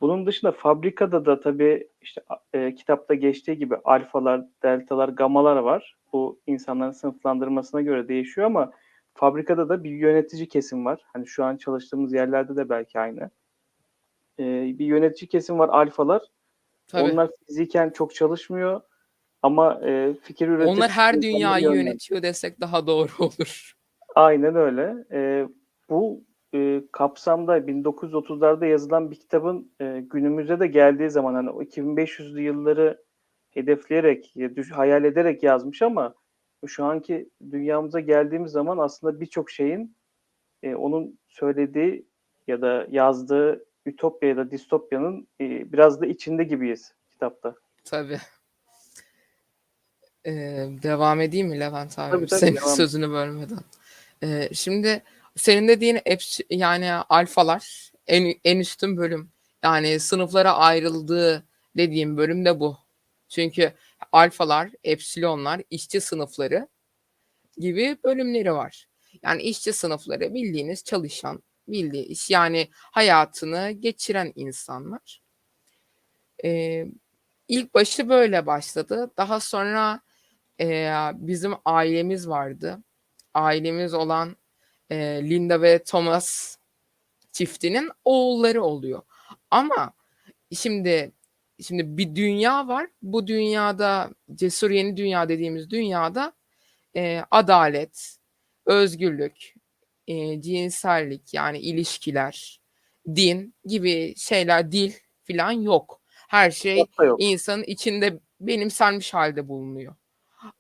Bunun 0.01 0.25
dışında 0.25 0.51
fabrikada 0.51 1.25
da 1.25 1.39
tabii 1.39 1.87
işte 2.01 2.21
e, 2.53 2.75
kitapta 2.75 3.13
geçtiği 3.13 3.57
gibi 3.57 3.75
alfalar, 3.83 4.41
deltalar, 4.63 5.09
gamalar 5.09 5.55
var. 5.55 5.97
Bu 6.13 6.39
insanların 6.47 6.91
sınıflandırmasına 6.91 7.81
göre 7.81 8.07
değişiyor 8.07 8.47
ama 8.47 8.71
fabrikada 9.13 9.69
da 9.69 9.83
bir 9.83 9.89
yönetici 9.91 10.47
kesim 10.47 10.85
var. 10.85 11.01
Hani 11.13 11.27
şu 11.27 11.43
an 11.43 11.57
çalıştığımız 11.57 12.13
yerlerde 12.13 12.55
de 12.55 12.69
belki 12.69 12.99
aynı. 12.99 13.29
E, 14.39 14.45
bir 14.79 14.85
yönetici 14.85 15.29
kesim 15.29 15.59
var 15.59 15.69
alfalar. 15.69 16.21
Tabii. 16.87 17.11
Onlar 17.11 17.29
fiziken 17.47 17.89
çok 17.89 18.15
çalışmıyor 18.15 18.81
ama 19.41 19.81
e, 19.85 20.13
fikir 20.13 20.47
üretip 20.47 20.67
Onlar 20.67 20.89
her 20.89 21.21
dünyayı 21.21 21.65
yönetiyor 21.65 22.21
desek 22.21 22.61
daha 22.61 22.87
doğru 22.87 23.11
olur. 23.19 23.73
Aynen 24.15 24.55
öyle. 24.55 25.05
Ee, 25.11 25.47
bu 25.89 26.23
e, 26.53 26.81
kapsamda 26.91 27.57
1930'larda 27.57 28.65
yazılan 28.65 29.11
bir 29.11 29.15
kitabın 29.15 29.71
e, 29.81 30.03
günümüze 30.09 30.59
de 30.59 30.67
geldiği 30.67 31.09
zaman 31.09 31.33
hani 31.33 31.49
o 31.49 31.63
2500'lü 31.63 32.41
yılları 32.41 33.03
hedefleyerek, 33.49 34.33
düş- 34.55 34.71
hayal 34.71 35.03
ederek 35.03 35.43
yazmış 35.43 35.81
ama 35.81 36.13
şu 36.67 36.85
anki 36.85 37.29
dünyamıza 37.51 37.99
geldiğimiz 37.99 38.51
zaman 38.51 38.77
aslında 38.77 39.19
birçok 39.19 39.51
şeyin 39.51 39.95
e, 40.63 40.75
onun 40.75 41.19
söylediği 41.27 42.05
ya 42.47 42.61
da 42.61 42.87
yazdığı 42.89 43.65
ütopya 43.85 44.29
ya 44.29 44.37
da 44.37 44.51
distopyanın 44.51 45.27
e, 45.41 45.71
biraz 45.73 46.01
da 46.01 46.05
içinde 46.05 46.43
gibiyiz 46.43 46.93
kitapta. 47.09 47.55
Tabii. 47.83 48.19
Ee, 50.25 50.69
devam 50.83 51.21
edeyim 51.21 51.47
mi 51.47 51.59
Levent 51.59 51.99
abi? 51.99 52.11
Tabii, 52.11 52.25
tabii, 52.25 52.39
Senin 52.39 52.55
devam 52.55 52.75
sözünü 52.75 53.09
bölmeden. 53.09 53.59
Ee, 54.23 54.49
şimdi 54.53 55.03
senin 55.35 55.67
dediğin 55.67 55.99
yani 56.49 56.91
alfalar 56.93 57.91
en, 58.07 58.33
en 58.43 58.59
üstün 58.59 58.97
bölüm. 58.97 59.29
Yani 59.63 59.99
sınıflara 59.99 60.53
ayrıldığı 60.53 61.43
dediğim 61.77 62.17
bölüm 62.17 62.45
de 62.45 62.59
bu. 62.59 62.77
Çünkü 63.29 63.73
alfalar, 64.11 64.71
epsilonlar, 64.83 65.61
işçi 65.69 66.01
sınıfları 66.01 66.67
gibi 67.57 67.97
bölümleri 68.03 68.53
var. 68.53 68.87
Yani 69.23 69.41
işçi 69.41 69.73
sınıfları 69.73 70.33
bildiğiniz 70.33 70.83
çalışan, 70.83 71.43
bildiği 71.67 72.05
iş 72.05 72.29
yani 72.29 72.69
hayatını 72.73 73.71
geçiren 73.71 74.33
insanlar. 74.35 75.21
Ee, 76.43 76.85
ilk 77.47 77.73
başı 77.73 78.09
böyle 78.09 78.45
başladı. 78.45 79.11
Daha 79.17 79.39
sonra 79.39 80.01
e, 80.59 80.91
bizim 81.13 81.53
ailemiz 81.65 82.29
vardı. 82.29 82.83
Ailemiz 83.33 83.93
olan 83.93 84.35
e, 84.89 84.95
Linda 85.29 85.61
ve 85.61 85.83
Thomas 85.83 86.57
çiftinin 87.31 87.91
oğulları 88.05 88.63
oluyor. 88.63 89.01
Ama 89.51 89.93
şimdi 90.55 91.11
şimdi 91.61 91.97
bir 91.97 92.15
dünya 92.15 92.67
var. 92.67 92.87
Bu 93.01 93.27
dünyada 93.27 94.09
cesur 94.35 94.71
yeni 94.71 94.97
dünya 94.97 95.29
dediğimiz 95.29 95.69
dünyada 95.69 96.33
e, 96.95 97.21
adalet, 97.31 98.17
özgürlük, 98.65 99.53
e, 100.07 100.41
cinsellik 100.41 101.33
yani 101.33 101.59
ilişkiler, 101.59 102.61
din 103.07 103.55
gibi 103.65 104.13
şeyler, 104.17 104.71
dil 104.71 104.93
filan 105.23 105.51
yok. 105.51 106.01
Her 106.27 106.51
şey 106.51 106.77
yok. 106.77 107.15
insanın 107.19 107.63
içinde 107.63 108.19
benimsenmiş 108.39 109.13
halde 109.13 109.47
bulunuyor. 109.47 109.95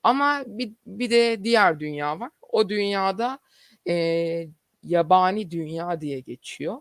Ama 0.03 0.43
bir, 0.47 0.73
bir 0.85 1.09
de 1.09 1.43
diğer 1.43 1.79
dünya 1.79 2.19
var. 2.19 2.29
O 2.41 2.69
dünyada 2.69 3.39
e, 3.87 4.47
yabani 4.83 5.51
dünya 5.51 6.01
diye 6.01 6.19
geçiyor. 6.19 6.77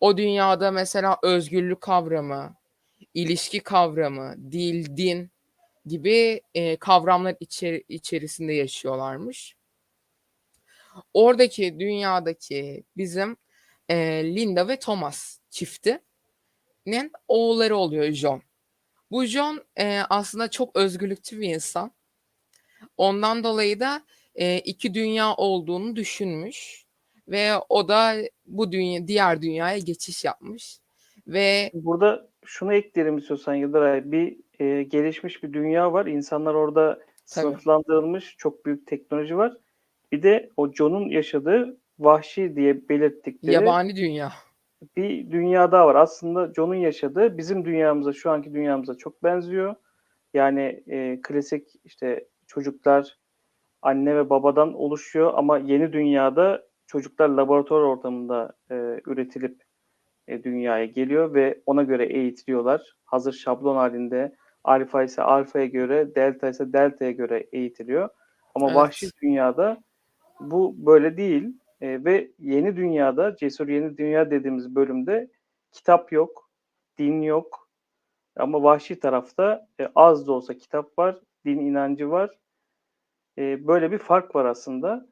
O 0.00 0.16
dünyada 0.16 0.70
mesela 0.70 1.18
özgürlük 1.22 1.80
kavramı, 1.80 2.56
ilişki 3.14 3.60
kavramı, 3.60 4.34
dil, 4.52 4.96
din 4.96 5.30
gibi 5.86 6.40
e, 6.54 6.76
kavramlar 6.76 7.36
içeri- 7.40 7.84
içerisinde 7.88 8.52
yaşıyorlarmış. 8.52 9.56
Oradaki 11.14 11.80
dünyadaki 11.80 12.84
bizim 12.96 13.36
e, 13.88 13.96
Linda 14.36 14.68
ve 14.68 14.78
Thomas 14.78 15.38
çiftinin 15.50 17.12
oğulları 17.28 17.76
oluyor 17.76 18.12
John. 18.12 18.42
Bu 19.10 19.24
John 19.24 19.64
e, 19.78 20.00
aslında 20.10 20.50
çok 20.50 20.76
özgürlükçü 20.76 21.40
bir 21.40 21.48
insan. 21.54 21.92
Ondan 22.96 23.44
dolayı 23.44 23.80
da 23.80 24.02
e, 24.34 24.58
iki 24.58 24.94
dünya 24.94 25.34
olduğunu 25.34 25.96
düşünmüş 25.96 26.84
ve 27.28 27.52
o 27.68 27.88
da 27.88 28.16
bu 28.46 28.72
dünya 28.72 29.06
diğer 29.06 29.42
dünyaya 29.42 29.78
geçiş 29.78 30.24
yapmış 30.24 30.78
ve 31.26 31.70
Burada 31.74 32.31
şunu 32.44 32.74
ekleyelim 32.74 33.18
istiyorsan 33.18 33.54
Yıldıray. 33.54 34.12
Bir 34.12 34.36
e, 34.58 34.82
gelişmiş 34.82 35.42
bir 35.42 35.52
dünya 35.52 35.92
var. 35.92 36.06
İnsanlar 36.06 36.54
orada 36.54 36.98
sınıflandırılmış. 37.24 38.36
Çok 38.38 38.66
büyük 38.66 38.86
teknoloji 38.86 39.36
var. 39.36 39.56
Bir 40.12 40.22
de 40.22 40.50
o 40.56 40.72
John'un 40.72 41.08
yaşadığı 41.08 41.76
vahşi 41.98 42.56
diye 42.56 42.88
belirttikleri 42.88 43.54
yabani 43.54 43.96
dünya. 43.96 44.32
bir 44.96 45.30
dünya 45.30 45.72
daha 45.72 45.86
var. 45.86 45.94
Aslında 45.94 46.52
John'un 46.54 46.74
yaşadığı 46.74 47.38
bizim 47.38 47.64
dünyamıza, 47.64 48.12
şu 48.12 48.30
anki 48.30 48.54
dünyamıza 48.54 48.94
çok 48.94 49.22
benziyor. 49.22 49.74
Yani 50.34 50.82
e, 50.86 51.20
klasik 51.22 51.68
işte 51.84 52.26
çocuklar 52.46 53.18
anne 53.82 54.16
ve 54.16 54.30
babadan 54.30 54.74
oluşuyor 54.74 55.32
ama 55.34 55.58
yeni 55.58 55.92
dünyada 55.92 56.66
çocuklar 56.86 57.28
laboratuvar 57.28 57.80
ortamında 57.80 58.52
e, 58.70 58.74
üretilip 59.06 59.62
e, 60.32 60.44
dünyaya 60.44 60.84
geliyor 60.84 61.34
ve 61.34 61.62
ona 61.66 61.82
göre 61.82 62.06
eğitiliyorlar. 62.06 62.96
Hazır 63.04 63.32
şablon 63.32 63.76
halinde 63.76 64.36
alfa 64.64 65.02
ise 65.02 65.22
alfaya 65.22 65.66
göre, 65.66 66.14
delta 66.14 66.48
ise 66.48 66.72
delta'ya 66.72 67.10
göre 67.10 67.46
eğitiliyor. 67.52 68.08
Ama 68.54 68.66
Evet. 68.66 68.76
vahşi 68.76 69.06
dünyada 69.22 69.82
bu 70.40 70.74
böyle 70.86 71.16
değil. 71.16 71.56
E, 71.80 72.04
ve 72.04 72.30
yeni 72.38 72.76
dünyada, 72.76 73.36
cesur 73.36 73.68
yeni 73.68 73.98
dünya 73.98 74.30
dediğimiz 74.30 74.74
bölümde 74.74 75.30
kitap 75.72 76.12
yok, 76.12 76.50
din 76.98 77.22
yok. 77.22 77.68
Ama 78.36 78.62
vahşi 78.62 79.00
tarafta 79.00 79.68
e, 79.80 79.88
az 79.94 80.26
da 80.26 80.32
olsa 80.32 80.54
kitap 80.54 80.98
var, 80.98 81.20
din 81.44 81.58
inancı 81.60 82.10
var. 82.10 82.38
E, 83.38 83.66
böyle 83.66 83.92
bir 83.92 83.98
fark 83.98 84.34
var 84.34 84.44
aslında. 84.44 85.06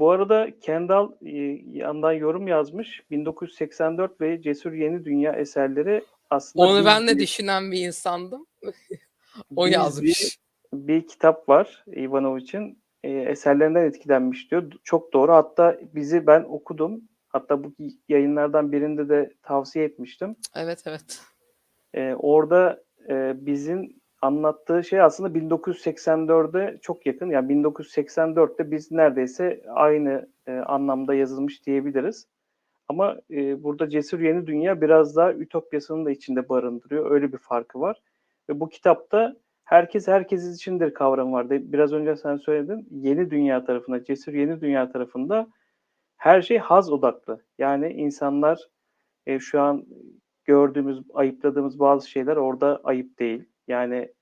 Bu 0.00 0.10
arada 0.10 0.48
Kendall 0.60 1.12
e, 1.26 1.36
yandan 1.78 2.12
yorum 2.12 2.46
yazmış. 2.48 3.02
1984 3.10 4.20
ve 4.20 4.42
Cesur 4.42 4.72
Yeni 4.72 5.04
Dünya 5.04 5.32
eserleri 5.32 6.04
aslında 6.30 6.66
Onu 6.66 6.84
ben 6.84 7.06
de 7.08 7.14
bir- 7.14 7.18
düşünen 7.18 7.72
bir 7.72 7.78
insandım. 7.86 8.46
o 9.56 9.66
yazmış. 9.66 10.38
Bir, 10.72 10.88
bir 10.88 11.08
kitap 11.08 11.48
var 11.48 11.84
Ivanovic'in. 11.86 12.80
E, 13.04 13.10
eserlerinden 13.10 13.84
etkilenmiş 13.84 14.50
diyor. 14.50 14.72
Çok 14.84 15.12
doğru. 15.12 15.32
Hatta 15.32 15.78
bizi 15.94 16.26
ben 16.26 16.44
okudum. 16.48 17.00
Hatta 17.28 17.64
bu 17.64 17.74
yayınlardan 18.08 18.72
birinde 18.72 19.08
de 19.08 19.34
tavsiye 19.42 19.84
etmiştim. 19.84 20.36
Evet 20.56 20.82
evet. 20.86 21.20
Ee, 21.94 22.14
orada 22.18 22.82
e, 23.08 23.32
bizim 23.46 23.99
anlattığı 24.22 24.84
şey 24.84 25.00
aslında 25.00 25.38
1984'e 25.38 26.78
çok 26.82 27.06
yakın. 27.06 27.30
Yani 27.30 27.52
1984'te 27.52 28.70
biz 28.70 28.90
neredeyse 28.90 29.62
aynı 29.68 30.28
e, 30.46 30.52
anlamda 30.52 31.14
yazılmış 31.14 31.66
diyebiliriz. 31.66 32.26
Ama 32.88 33.16
e, 33.30 33.62
burada 33.62 33.88
Cesur 33.88 34.20
Yeni 34.20 34.46
Dünya 34.46 34.80
biraz 34.80 35.16
daha 35.16 35.32
ütopyasını 35.32 36.04
da 36.04 36.10
içinde 36.10 36.48
barındırıyor. 36.48 37.10
Öyle 37.10 37.32
bir 37.32 37.38
farkı 37.38 37.80
var. 37.80 38.02
Ve 38.48 38.60
bu 38.60 38.68
kitapta 38.68 39.36
herkes 39.64 40.08
herkes 40.08 40.56
içindir 40.56 40.94
kavramı 40.94 41.32
var. 41.32 41.50
Biraz 41.50 41.92
önce 41.92 42.16
sen 42.16 42.36
söyledin. 42.36 42.88
Yeni 42.90 43.30
Dünya 43.30 43.64
tarafında, 43.64 44.04
Cesur 44.04 44.32
Yeni 44.32 44.60
Dünya 44.60 44.92
tarafında 44.92 45.48
her 46.16 46.42
şey 46.42 46.58
haz 46.58 46.92
odaklı. 46.92 47.40
Yani 47.58 47.92
insanlar 47.92 48.60
e, 49.26 49.38
şu 49.38 49.60
an 49.60 49.86
gördüğümüz, 50.44 51.02
ayıpladığımız 51.14 51.78
bazı 51.78 52.10
şeyler 52.10 52.36
orada 52.36 52.80
ayıp 52.84 53.18
değil. 53.18 53.44
Yani 53.68 54.12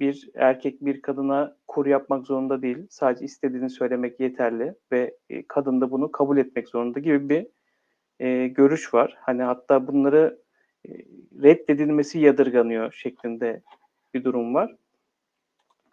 bir 0.00 0.30
erkek 0.34 0.84
bir 0.84 1.02
kadına 1.02 1.56
kur 1.68 1.86
yapmak 1.86 2.26
zorunda 2.26 2.62
değil. 2.62 2.86
Sadece 2.90 3.24
istediğini 3.24 3.70
söylemek 3.70 4.20
yeterli 4.20 4.74
ve 4.92 5.16
e, 5.30 5.46
kadın 5.48 5.80
da 5.80 5.90
bunu 5.90 6.12
kabul 6.12 6.36
etmek 6.38 6.68
zorunda 6.68 7.00
gibi 7.00 7.28
bir 7.28 7.46
e, 8.20 8.46
görüş 8.48 8.94
var. 8.94 9.16
Hani 9.20 9.42
hatta 9.42 9.86
bunları 9.86 10.38
e, 10.88 10.90
reddedilmesi 11.42 12.18
yadırganıyor 12.18 12.92
şeklinde 12.92 13.62
bir 14.14 14.24
durum 14.24 14.54
var. 14.54 14.76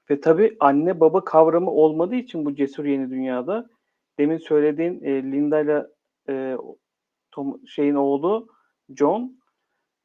Ve 0.09 0.21
tabii 0.21 0.57
anne 0.59 0.99
baba 0.99 1.25
kavramı 1.25 1.71
olmadığı 1.71 2.15
için 2.15 2.45
bu 2.45 2.55
cesur 2.55 2.85
yeni 2.85 3.09
dünyada 3.09 3.69
demin 4.19 4.37
söylediğin 4.37 5.03
e, 5.03 5.23
Linda 5.23 5.59
ile 5.59 5.87
e, 6.29 6.57
Tom, 7.31 7.67
şeyin 7.67 7.95
oğlu 7.95 8.47
John 8.95 9.40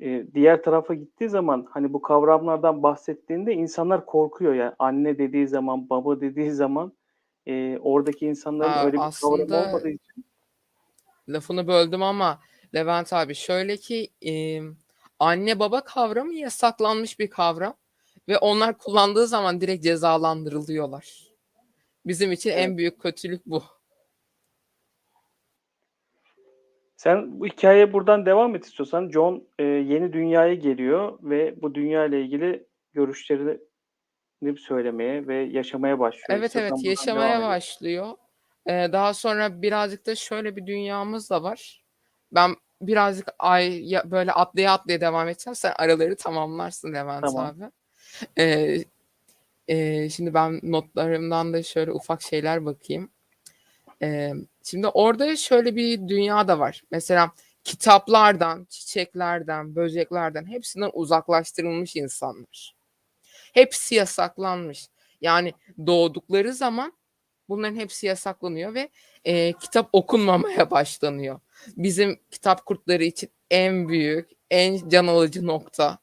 e, 0.00 0.26
diğer 0.34 0.62
tarafa 0.62 0.94
gittiği 0.94 1.28
zaman 1.28 1.66
hani 1.70 1.92
bu 1.92 2.02
kavramlardan 2.02 2.82
bahsettiğinde 2.82 3.52
insanlar 3.54 4.06
korkuyor 4.06 4.54
yani 4.54 4.72
anne 4.78 5.18
dediği 5.18 5.48
zaman 5.48 5.90
baba 5.90 6.20
dediği 6.20 6.50
zaman 6.52 6.92
e, 7.46 7.78
oradaki 7.78 8.26
insanların 8.26 8.70
Aa, 8.70 8.84
öyle 8.84 8.92
bir 8.96 9.02
aslında- 9.02 9.46
kavram 9.46 9.66
olmadığı 9.66 9.88
için 9.88 10.24
Lafını 11.28 11.68
böldüm 11.68 12.02
ama 12.02 12.40
Levent 12.74 13.12
abi 13.12 13.34
şöyle 13.34 13.76
ki 13.76 14.08
e, 14.26 14.60
anne 15.18 15.58
baba 15.58 15.80
kavramı 15.80 16.34
yasaklanmış 16.34 17.18
bir 17.18 17.30
kavram 17.30 17.74
ve 18.28 18.38
onlar 18.38 18.78
kullandığı 18.78 19.26
zaman 19.26 19.60
direkt 19.60 19.84
cezalandırılıyorlar. 19.84 21.26
Bizim 22.06 22.32
için 22.32 22.50
en 22.50 22.78
büyük 22.78 23.00
kötülük 23.00 23.46
bu. 23.46 23.62
Sen 26.96 27.40
bu 27.40 27.46
hikayeye 27.46 27.92
buradan 27.92 28.26
devam 28.26 28.56
et 28.56 28.64
istiyorsan 28.64 29.10
John 29.10 29.44
e, 29.58 29.64
yeni 29.64 30.12
dünyaya 30.12 30.54
geliyor 30.54 31.18
ve 31.22 31.62
bu 31.62 31.74
dünya 31.74 32.06
ile 32.06 32.20
ilgili 32.22 32.66
görüşlerini 32.92 33.58
söylemeye 34.56 35.26
ve 35.26 35.36
yaşamaya 35.36 35.98
başlıyor. 35.98 36.26
Evet 36.38 36.46
İstiyorsan 36.46 36.76
evet 36.76 36.84
yaşamaya 36.84 37.42
başlıyor. 37.48 38.06
Ee, 38.66 38.88
daha 38.92 39.14
sonra 39.14 39.62
birazcık 39.62 40.06
da 40.06 40.14
şöyle 40.14 40.56
bir 40.56 40.66
dünyamız 40.66 41.30
da 41.30 41.42
var. 41.42 41.84
Ben 42.32 42.50
birazcık 42.82 43.28
ay 43.38 43.90
ya- 43.92 44.10
böyle 44.10 44.32
atlaya 44.32 44.72
atlaya 44.72 45.00
devam 45.00 45.28
edeceğim. 45.28 45.54
Sen 45.54 45.72
araları 45.76 46.16
tamamlarsın 46.16 46.92
Levent 46.92 47.24
Tamam. 47.24 47.46
abi. 47.46 47.70
Ee, 48.38 48.78
e, 49.68 50.08
şimdi 50.08 50.34
ben 50.34 50.60
notlarımdan 50.62 51.52
da 51.52 51.62
şöyle 51.62 51.92
ufak 51.92 52.22
şeyler 52.22 52.64
bakayım. 52.64 53.10
Ee, 54.02 54.32
şimdi 54.70 54.88
orada 54.88 55.37
şöyle 55.37 55.76
bir 55.76 56.08
dünya 56.08 56.49
da 56.49 56.58
var. 56.58 56.82
Mesela 56.90 57.32
kitaplardan, 57.64 58.64
çiçeklerden, 58.70 59.76
böceklerden 59.76 60.46
hepsinden 60.46 60.90
uzaklaştırılmış 60.92 61.96
insanlar. 61.96 62.76
Hepsi 63.54 63.94
yasaklanmış. 63.94 64.88
Yani 65.20 65.52
doğdukları 65.87 66.52
zaman 66.54 66.92
bunların 67.49 67.76
hepsi 67.76 68.06
yasaklanıyor 68.06 68.75
ve 68.75 68.88
e, 69.25 69.52
kitap 69.52 69.88
okunmamaya 69.92 70.70
başlanıyor. 70.70 71.40
Bizim 71.76 72.20
kitap 72.30 72.66
kurtları 72.66 73.04
için 73.04 73.30
en 73.50 73.88
büyük, 73.88 74.30
en 74.50 74.88
can 74.88 75.06
alıcı 75.06 75.46
nokta. 75.46 75.99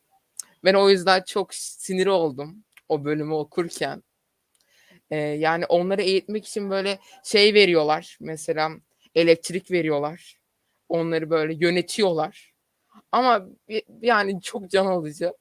Ben 0.64 0.74
o 0.74 0.90
yüzden 0.90 1.24
çok 1.28 1.54
sinir 1.54 2.08
oldum 2.08 2.64
o 2.90 3.06
bölümü 3.06 3.34
okurken. 3.34 4.04
E, 5.12 5.18
yani 5.18 5.66
onları 5.66 6.02
eğitmek 6.02 6.46
için 6.46 6.70
böyle 6.70 7.00
şey 7.24 7.54
veriyorlar. 7.54 8.18
Mesela 8.22 8.70
elektrik 9.16 9.72
veriyorlar. 9.72 10.40
Onları 10.90 11.30
böyle 11.30 11.54
yönetiyorlar. 11.54 12.54
Ama 13.12 13.46
yani 14.02 14.42
çok 14.42 14.70
can 14.70 14.86
alıcı. 14.86 15.34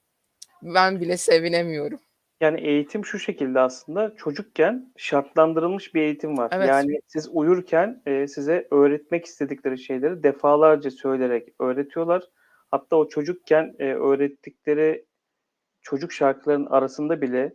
Ben 0.62 1.00
bile 1.00 1.16
sevinemiyorum. 1.16 2.00
Yani 2.40 2.60
eğitim 2.60 3.04
şu 3.04 3.18
şekilde 3.18 3.60
aslında 3.60 4.16
çocukken 4.16 4.92
şartlandırılmış 4.96 5.94
bir 5.94 6.02
eğitim 6.02 6.38
var. 6.38 6.50
Evet. 6.54 6.68
Yani 6.68 7.00
siz 7.06 7.28
uyurken 7.32 8.02
e, 8.06 8.28
size 8.28 8.68
öğretmek 8.70 9.26
istedikleri 9.26 9.78
şeyleri 9.78 10.22
defalarca 10.22 10.90
söyleyerek 10.90 11.48
öğretiyorlar. 11.60 12.22
Hatta 12.70 12.96
o 12.96 13.08
çocukken 13.08 13.74
e, 13.78 13.84
öğrettikleri 13.84 15.04
çocuk 15.82 16.12
şarkıların 16.12 16.66
arasında 16.66 17.22
bile 17.22 17.54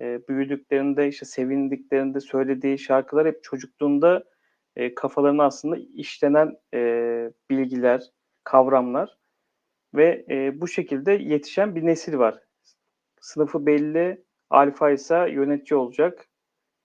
e, 0.00 0.28
büyüdüklerinde 0.28 1.08
işte 1.08 1.26
sevindiklerinde 1.26 2.20
söylediği 2.20 2.78
şarkılar 2.78 3.26
hep 3.26 3.44
çocukluğunda 3.44 4.24
e, 4.76 4.94
kafalarına 4.94 5.44
aslında 5.44 5.76
işlenen 5.94 6.56
e, 6.74 6.80
bilgiler, 7.50 8.02
kavramlar 8.44 9.18
ve 9.94 10.26
e, 10.30 10.60
bu 10.60 10.68
şekilde 10.68 11.12
yetişen 11.12 11.74
bir 11.74 11.86
nesil 11.86 12.18
var. 12.18 12.40
Sınıfı 13.20 13.66
belli, 13.66 14.24
alfa 14.50 14.90
ise 14.90 15.14
yönetici 15.30 15.78
olacak, 15.78 16.28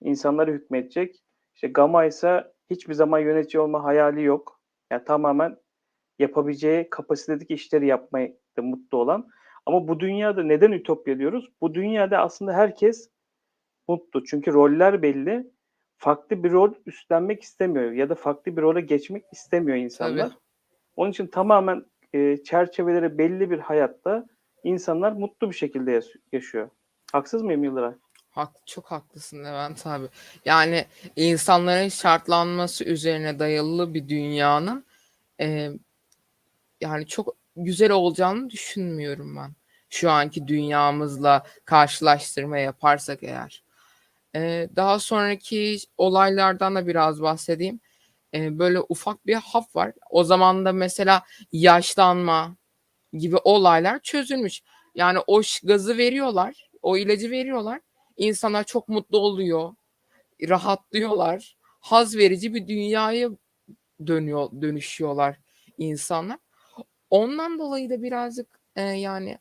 insanlara 0.00 0.50
hükmedecek. 0.50 1.24
İşte 1.54 1.68
gamma 1.68 2.04
ise 2.04 2.52
hiçbir 2.70 2.94
zaman 2.94 3.18
yönetici 3.18 3.60
olma 3.60 3.84
hayali 3.84 4.22
yok. 4.22 4.60
Yani 4.90 5.04
tamamen 5.04 5.56
yapabileceği 6.18 6.90
kapasitedeki 6.90 7.54
işleri 7.54 7.86
yapmaya 7.86 8.32
da 8.56 8.62
mutlu 8.62 8.98
olan. 8.98 9.28
Ama 9.66 9.88
bu 9.88 10.00
dünyada 10.00 10.42
neden 10.42 10.72
ütopya 10.72 11.18
diyoruz? 11.18 11.48
Bu 11.60 11.74
dünyada 11.74 12.18
aslında 12.18 12.52
herkes 12.52 13.08
mutlu. 13.88 14.24
Çünkü 14.24 14.52
roller 14.52 15.02
belli. 15.02 15.54
Farklı 15.96 16.44
bir 16.44 16.50
rol 16.52 16.72
üstlenmek 16.86 17.42
istemiyor 17.42 17.92
ya 17.92 18.08
da 18.08 18.14
farklı 18.14 18.56
bir 18.56 18.62
role 18.62 18.80
geçmek 18.80 19.24
istemiyor 19.32 19.78
insanlar. 19.78 20.28
Tabii. 20.28 20.38
Onun 20.96 21.10
için 21.10 21.26
tamamen 21.26 21.84
e, 22.12 22.36
çerçeveleri 22.44 23.18
belli 23.18 23.50
bir 23.50 23.58
hayatta 23.58 24.26
insanlar 24.64 25.12
mutlu 25.12 25.50
bir 25.50 25.54
şekilde 25.54 25.92
yaş- 25.92 26.16
yaşıyor. 26.32 26.70
Haksız 27.12 27.42
mıyım 27.42 27.64
Yıldıray? 27.64 27.94
Hak, 28.30 28.66
çok 28.66 28.86
haklısın 28.86 29.44
Levent 29.44 29.86
abi. 29.86 30.06
Yani 30.44 30.84
insanların 31.16 31.88
şartlanması 31.88 32.84
üzerine 32.84 33.38
dayalı 33.38 33.94
bir 33.94 34.08
dünyanın 34.08 34.84
e, 35.40 35.70
yani 36.80 37.06
çok 37.06 37.36
güzel 37.56 37.90
olacağını 37.90 38.50
düşünmüyorum 38.50 39.36
ben. 39.36 39.54
Şu 39.90 40.10
anki 40.10 40.48
dünyamızla 40.48 41.44
karşılaştırma 41.64 42.58
yaparsak 42.58 43.22
eğer. 43.22 43.62
E, 44.36 44.68
daha 44.76 44.98
sonraki 44.98 45.78
olaylardan 45.98 46.74
da 46.74 46.86
biraz 46.86 47.22
bahsedeyim. 47.22 47.80
E, 48.34 48.58
böyle 48.58 48.80
ufak 48.80 49.26
bir 49.26 49.34
hap 49.34 49.76
var. 49.76 49.92
O 50.10 50.24
zaman 50.24 50.64
da 50.64 50.72
mesela 50.72 51.22
yaşlanma 51.52 52.56
gibi 53.12 53.36
olaylar 53.44 54.00
çözülmüş. 54.00 54.62
Yani 54.94 55.18
o 55.26 55.42
gazı 55.64 55.98
veriyorlar, 55.98 56.70
o 56.82 56.96
ilacı 56.96 57.30
veriyorlar. 57.30 57.80
İnsanlar 58.16 58.64
çok 58.64 58.88
mutlu 58.88 59.18
oluyor, 59.18 59.74
rahatlıyorlar. 60.48 61.56
Haz 61.80 62.16
verici 62.16 62.54
bir 62.54 62.68
dünyaya 62.68 63.30
dönüyor, 64.06 64.50
dönüşüyorlar 64.62 65.36
insanlar. 65.78 66.38
Ondan 67.14 67.58
dolayı 67.58 67.90
da 67.90 68.02
birazcık 68.02 68.46
e, 68.76 68.82
yani 68.82 69.38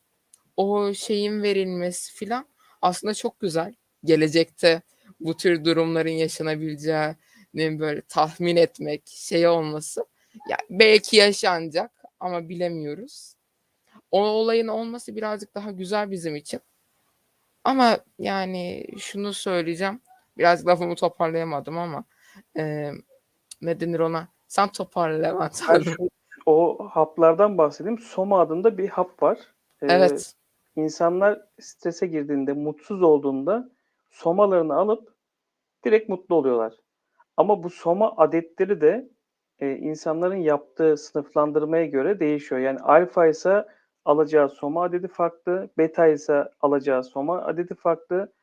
o 0.58 0.94
şeyin 0.94 1.44
verilmesi 1.44 2.14
filan 2.14 2.46
aslında 2.82 3.14
çok 3.14 3.40
güzel. 3.40 3.74
Gelecekte 4.04 4.82
bu 5.20 5.38
tür 5.38 5.66
durumların 5.66 6.10
yaşanabileceği 6.10 7.16
ne 7.54 7.80
böyle 7.80 8.02
tahmin 8.02 8.56
etmek 8.56 9.08
şey 9.08 9.48
olması. 9.48 10.06
Ya 10.50 10.58
belki 10.70 11.16
yaşanacak 11.18 11.92
ama 12.20 12.50
bilemiyoruz. 12.50 13.36
O 14.12 14.22
olayın 14.22 14.68
olması 14.68 15.16
birazcık 15.16 15.56
daha 15.56 15.72
güzel 15.72 16.12
bizim 16.12 16.36
için. 16.36 16.60
Ama 17.64 17.98
yani 18.20 18.88
şunu 19.00 19.34
söyleyeceğim. 19.34 20.02
Biraz 20.38 20.68
lafımı 20.68 20.96
toparlayamadım 20.96 21.78
ama 21.78 22.04
e, 22.58 22.92
ne 23.62 23.80
denir 23.80 24.00
ona? 24.00 24.28
Sen 24.48 24.72
toparla 24.72 25.28
Levent 25.28 25.62
o 26.46 26.88
haplardan 26.92 27.58
bahsedeyim. 27.58 28.00
Soma 28.00 28.40
adında 28.40 28.78
bir 28.78 28.90
hap 28.90 29.24
var. 29.24 29.38
Ee, 29.82 29.88
Evet. 29.90 30.34
İnsanlar 30.76 31.42
strese 31.60 32.08
girdiğinde, 32.08 32.54
mutsuz 32.54 33.02
olduğunda 33.02 33.70
somalarını 34.12 34.76
alıp 34.76 35.14
direkt 35.86 36.10
mutlu 36.10 36.36
oluyorlar. 36.36 36.74
Ama 37.38 37.64
bu 37.64 37.70
soma 37.70 38.14
adetleri 38.18 38.82
de 38.82 39.10
e, 39.60 39.72
insanların 39.72 40.36
yaptığı 40.36 40.98
sınıflandırmaya 40.98 41.86
göre 41.86 42.20
değişiyor. 42.20 42.62
Yani 42.62 42.80
alfa 42.80 43.28
ise 43.28 43.66
alacağı 44.06 44.50
soma 44.50 44.84
adedi 44.84 45.08
farklı, 45.08 45.70
beta 45.78 46.08
ise 46.08 46.50
alacağı 46.62 47.04
soma 47.04 47.42
adedi 47.42 47.76
farklı, 47.76 48.34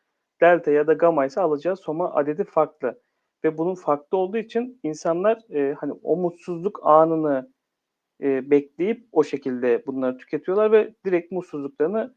delta 0.41 0.71
ya 0.71 0.87
da 0.87 0.93
gamma 0.93 1.27
ise 1.27 1.41
alacağı 1.41 1.77
soma 1.77 2.15
adedi 2.15 2.45
farklı. 2.45 3.01
Ve 3.45 3.59
bunun 3.59 3.75
farklı 3.75 4.19
olduğu 4.19 4.39
için 4.39 4.81
insanlar 4.83 5.39
e, 5.51 5.75
hani 5.75 5.93
o 6.03 6.17
mutsuzluk 6.17 6.81
anını 6.83 7.51
e, 8.23 8.51
bekleyip 8.51 9.09
o 9.13 9.25
şekilde 9.25 9.87
bunları 9.87 10.19
tüketiyorlar 10.19 10.73
ve 10.73 10.95
direkt 11.05 11.33
mutsuzluklarını 11.33 12.15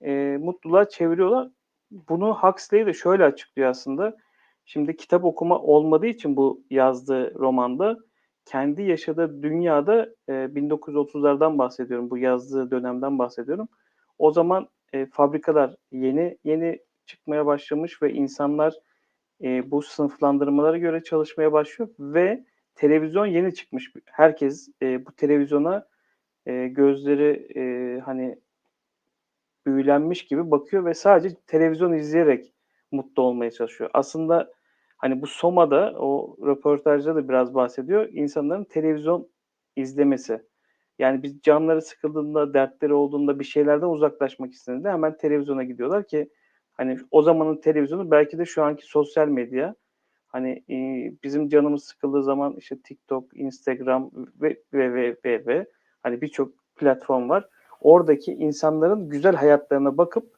e, 0.00 0.38
mutluluğa 0.40 0.88
çeviriyorlar. 0.88 1.48
Bunu 1.90 2.34
Huxley 2.34 2.86
de 2.86 2.92
şöyle 2.92 3.24
açıklıyor 3.24 3.70
aslında. 3.70 4.16
Şimdi 4.64 4.96
kitap 4.96 5.24
okuma 5.24 5.58
olmadığı 5.58 6.06
için 6.06 6.36
bu 6.36 6.64
yazdığı 6.70 7.34
romanda 7.34 7.98
kendi 8.44 8.82
yaşadığı 8.82 9.42
dünyada 9.42 10.08
e, 10.28 10.32
1930'lardan 10.32 11.58
bahsediyorum. 11.58 12.10
Bu 12.10 12.18
yazdığı 12.18 12.70
dönemden 12.70 13.18
bahsediyorum. 13.18 13.68
O 14.18 14.30
zaman 14.30 14.68
e, 14.92 15.06
fabrikalar 15.06 15.76
yeni 15.92 16.38
yeni 16.44 16.78
çıkmaya 17.06 17.46
başlamış 17.46 18.02
ve 18.02 18.12
insanlar 18.12 18.74
e, 19.42 19.70
bu 19.70 19.82
sınıflandırmalara 19.82 20.78
göre 20.78 21.02
çalışmaya 21.02 21.52
başlıyor 21.52 21.90
ve 21.98 22.44
televizyon 22.74 23.26
yeni 23.26 23.54
çıkmış. 23.54 23.92
Herkes 24.04 24.68
e, 24.82 25.06
bu 25.06 25.12
televizyona 25.12 25.86
e, 26.46 26.68
gözleri 26.68 27.48
e, 27.56 28.00
hani 28.00 28.38
büyülenmiş 29.66 30.26
gibi 30.26 30.50
bakıyor 30.50 30.84
ve 30.84 30.94
sadece 30.94 31.36
televizyon 31.46 31.92
izleyerek 31.92 32.52
mutlu 32.92 33.22
olmaya 33.22 33.50
çalışıyor. 33.50 33.90
Aslında 33.94 34.52
hani 34.96 35.22
bu 35.22 35.26
Soma'da 35.26 35.94
o 35.98 36.36
röportajda 36.46 37.14
da 37.14 37.28
biraz 37.28 37.54
bahsediyor. 37.54 38.08
İnsanların 38.12 38.64
televizyon 38.64 39.28
izlemesi. 39.76 40.42
Yani 40.98 41.22
biz 41.22 41.42
canları 41.42 41.82
sıkıldığında, 41.82 42.54
dertleri 42.54 42.94
olduğunda 42.94 43.38
bir 43.38 43.44
şeylerden 43.44 43.86
uzaklaşmak 43.86 44.52
istediğinde 44.52 44.90
hemen 44.90 45.16
televizyona 45.16 45.64
gidiyorlar 45.64 46.06
ki 46.06 46.30
hani 46.72 46.98
o 47.10 47.22
zamanın 47.22 47.56
televizyonu 47.56 48.10
belki 48.10 48.38
de 48.38 48.44
şu 48.44 48.62
anki 48.62 48.86
sosyal 48.86 49.28
medya. 49.28 49.74
Hani 50.32 50.64
e, 50.70 50.76
bizim 51.22 51.48
canımız 51.48 51.84
sıkıldığı 51.84 52.22
zaman 52.22 52.56
işte 52.58 52.76
TikTok, 52.84 53.36
Instagram 53.36 54.10
ve 54.14 54.56
ve 54.72 54.94
ve 54.94 55.16
ve, 55.24 55.46
ve 55.46 55.66
hani 56.02 56.20
birçok 56.20 56.52
platform 56.76 57.28
var. 57.28 57.48
Oradaki 57.80 58.32
insanların 58.32 59.08
güzel 59.08 59.34
hayatlarına 59.34 59.98
bakıp 59.98 60.36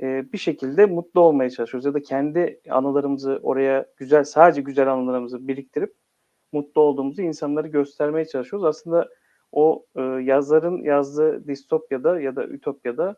e, 0.00 0.32
bir 0.32 0.38
şekilde 0.38 0.86
mutlu 0.86 1.20
olmaya 1.20 1.50
çalışıyoruz 1.50 1.86
ya 1.86 1.94
da 1.94 2.02
kendi 2.02 2.60
anılarımızı 2.70 3.40
oraya 3.42 3.86
güzel 3.96 4.24
sadece 4.24 4.60
güzel 4.60 4.92
anılarımızı 4.92 5.48
biriktirip 5.48 5.94
mutlu 6.52 6.80
olduğumuzu 6.80 7.22
insanlara 7.22 7.66
göstermeye 7.66 8.24
çalışıyoruz. 8.24 8.66
Aslında 8.66 9.08
o 9.52 9.86
e, 9.96 10.02
yazarın 10.02 10.82
yazdığı 10.82 11.46
distopyada 11.46 12.20
ya 12.20 12.36
da 12.36 12.44
ütopyada 12.46 13.16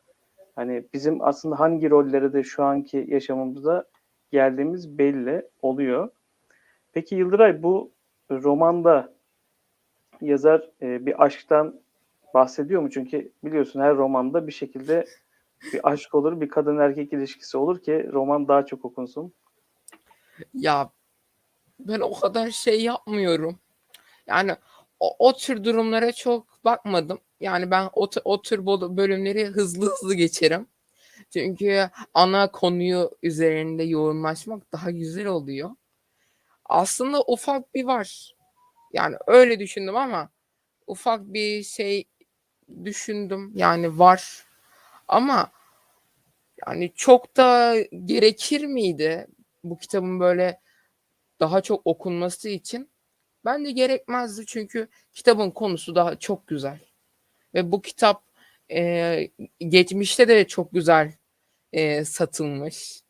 hani 0.57 0.85
bizim 0.95 1.23
aslında 1.23 1.61
hangi 1.61 1.91
rollere 1.91 2.33
de 2.33 2.43
şu 2.43 2.65
anki 2.65 3.07
yaşamımızda 3.09 3.85
geldiğimiz 4.33 4.99
belli 4.99 5.49
oluyor. 5.63 6.11
Peki 6.93 7.15
Yıldıray 7.15 7.63
bu 7.63 7.93
romanda 8.31 9.13
yazar 10.21 10.71
e, 10.83 11.07
bir 11.07 11.25
aşktan 11.25 11.81
bahsediyor 12.35 12.83
mu? 12.83 12.91
Çünkü 12.91 13.33
biliyorsun 13.45 13.81
her 13.81 13.97
romanda 13.97 14.47
bir 14.47 14.53
şekilde 14.53 15.05
bir 15.73 15.91
aşk 15.91 16.15
olur, 16.15 16.41
bir 16.41 16.49
kadın 16.49 16.79
erkek 16.79 17.13
ilişkisi 17.13 17.57
olur 17.59 17.83
ki 17.83 18.11
roman 18.13 18.49
daha 18.49 18.67
çok 18.67 18.85
okunsun. 18.85 19.33
Ya 20.55 20.91
ben 21.81 22.01
o 22.01 22.21
kadar 22.21 22.51
şey 22.51 22.83
yapmıyorum. 22.83 23.59
Yani 24.27 24.57
o, 25.01 25.29
o 25.29 25.33
tür 25.33 25.65
durumlara 25.65 26.13
çok 26.13 26.65
bakmadım. 26.65 27.21
Yani 27.41 27.71
ben 27.71 27.89
o, 27.95 28.09
o 28.25 28.43
tür 28.43 28.67
bölümleri 28.67 29.47
hızlı 29.47 29.87
hızlı 29.91 30.15
geçerim. 30.15 30.67
Çünkü 31.31 31.91
ana 32.15 32.51
konuyu 32.53 33.11
üzerinde 33.23 33.83
yoğunlaşmak 33.83 34.73
daha 34.73 34.91
güzel 34.91 35.27
oluyor. 35.27 35.71
Aslında 36.65 37.23
ufak 37.27 37.75
bir 37.75 37.85
var. 37.85 38.35
Yani 38.93 39.17
öyle 39.27 39.59
düşündüm 39.59 39.97
ama 39.97 40.29
ufak 40.87 41.21
bir 41.25 41.63
şey 41.63 42.05
düşündüm. 42.85 43.53
Yani 43.55 43.99
var. 43.99 44.47
Ama 45.09 45.53
yani 46.67 46.93
çok 46.95 47.37
da 47.37 47.77
gerekir 48.05 48.65
miydi 48.67 49.27
bu 49.65 49.79
kitabın 49.79 50.21
böyle 50.21 50.61
daha 51.41 51.61
çok 51.61 51.87
okunması 51.87 52.49
için? 52.49 52.91
Bence 53.45 53.71
gerekmezdi 53.71 54.47
çünkü 54.47 54.89
kitabın 55.13 55.51
konusu 55.51 55.95
daha 55.95 56.19
çok 56.19 56.47
güzel. 56.47 56.79
Ve 57.55 57.73
bu 57.73 57.83
kitap 57.83 58.32
e, 58.71 59.19
geçmişte 59.59 60.29
de 60.29 60.47
çok 60.47 60.73
güzel 60.73 61.13
e, 61.73 62.05
satılmış. 62.05 63.01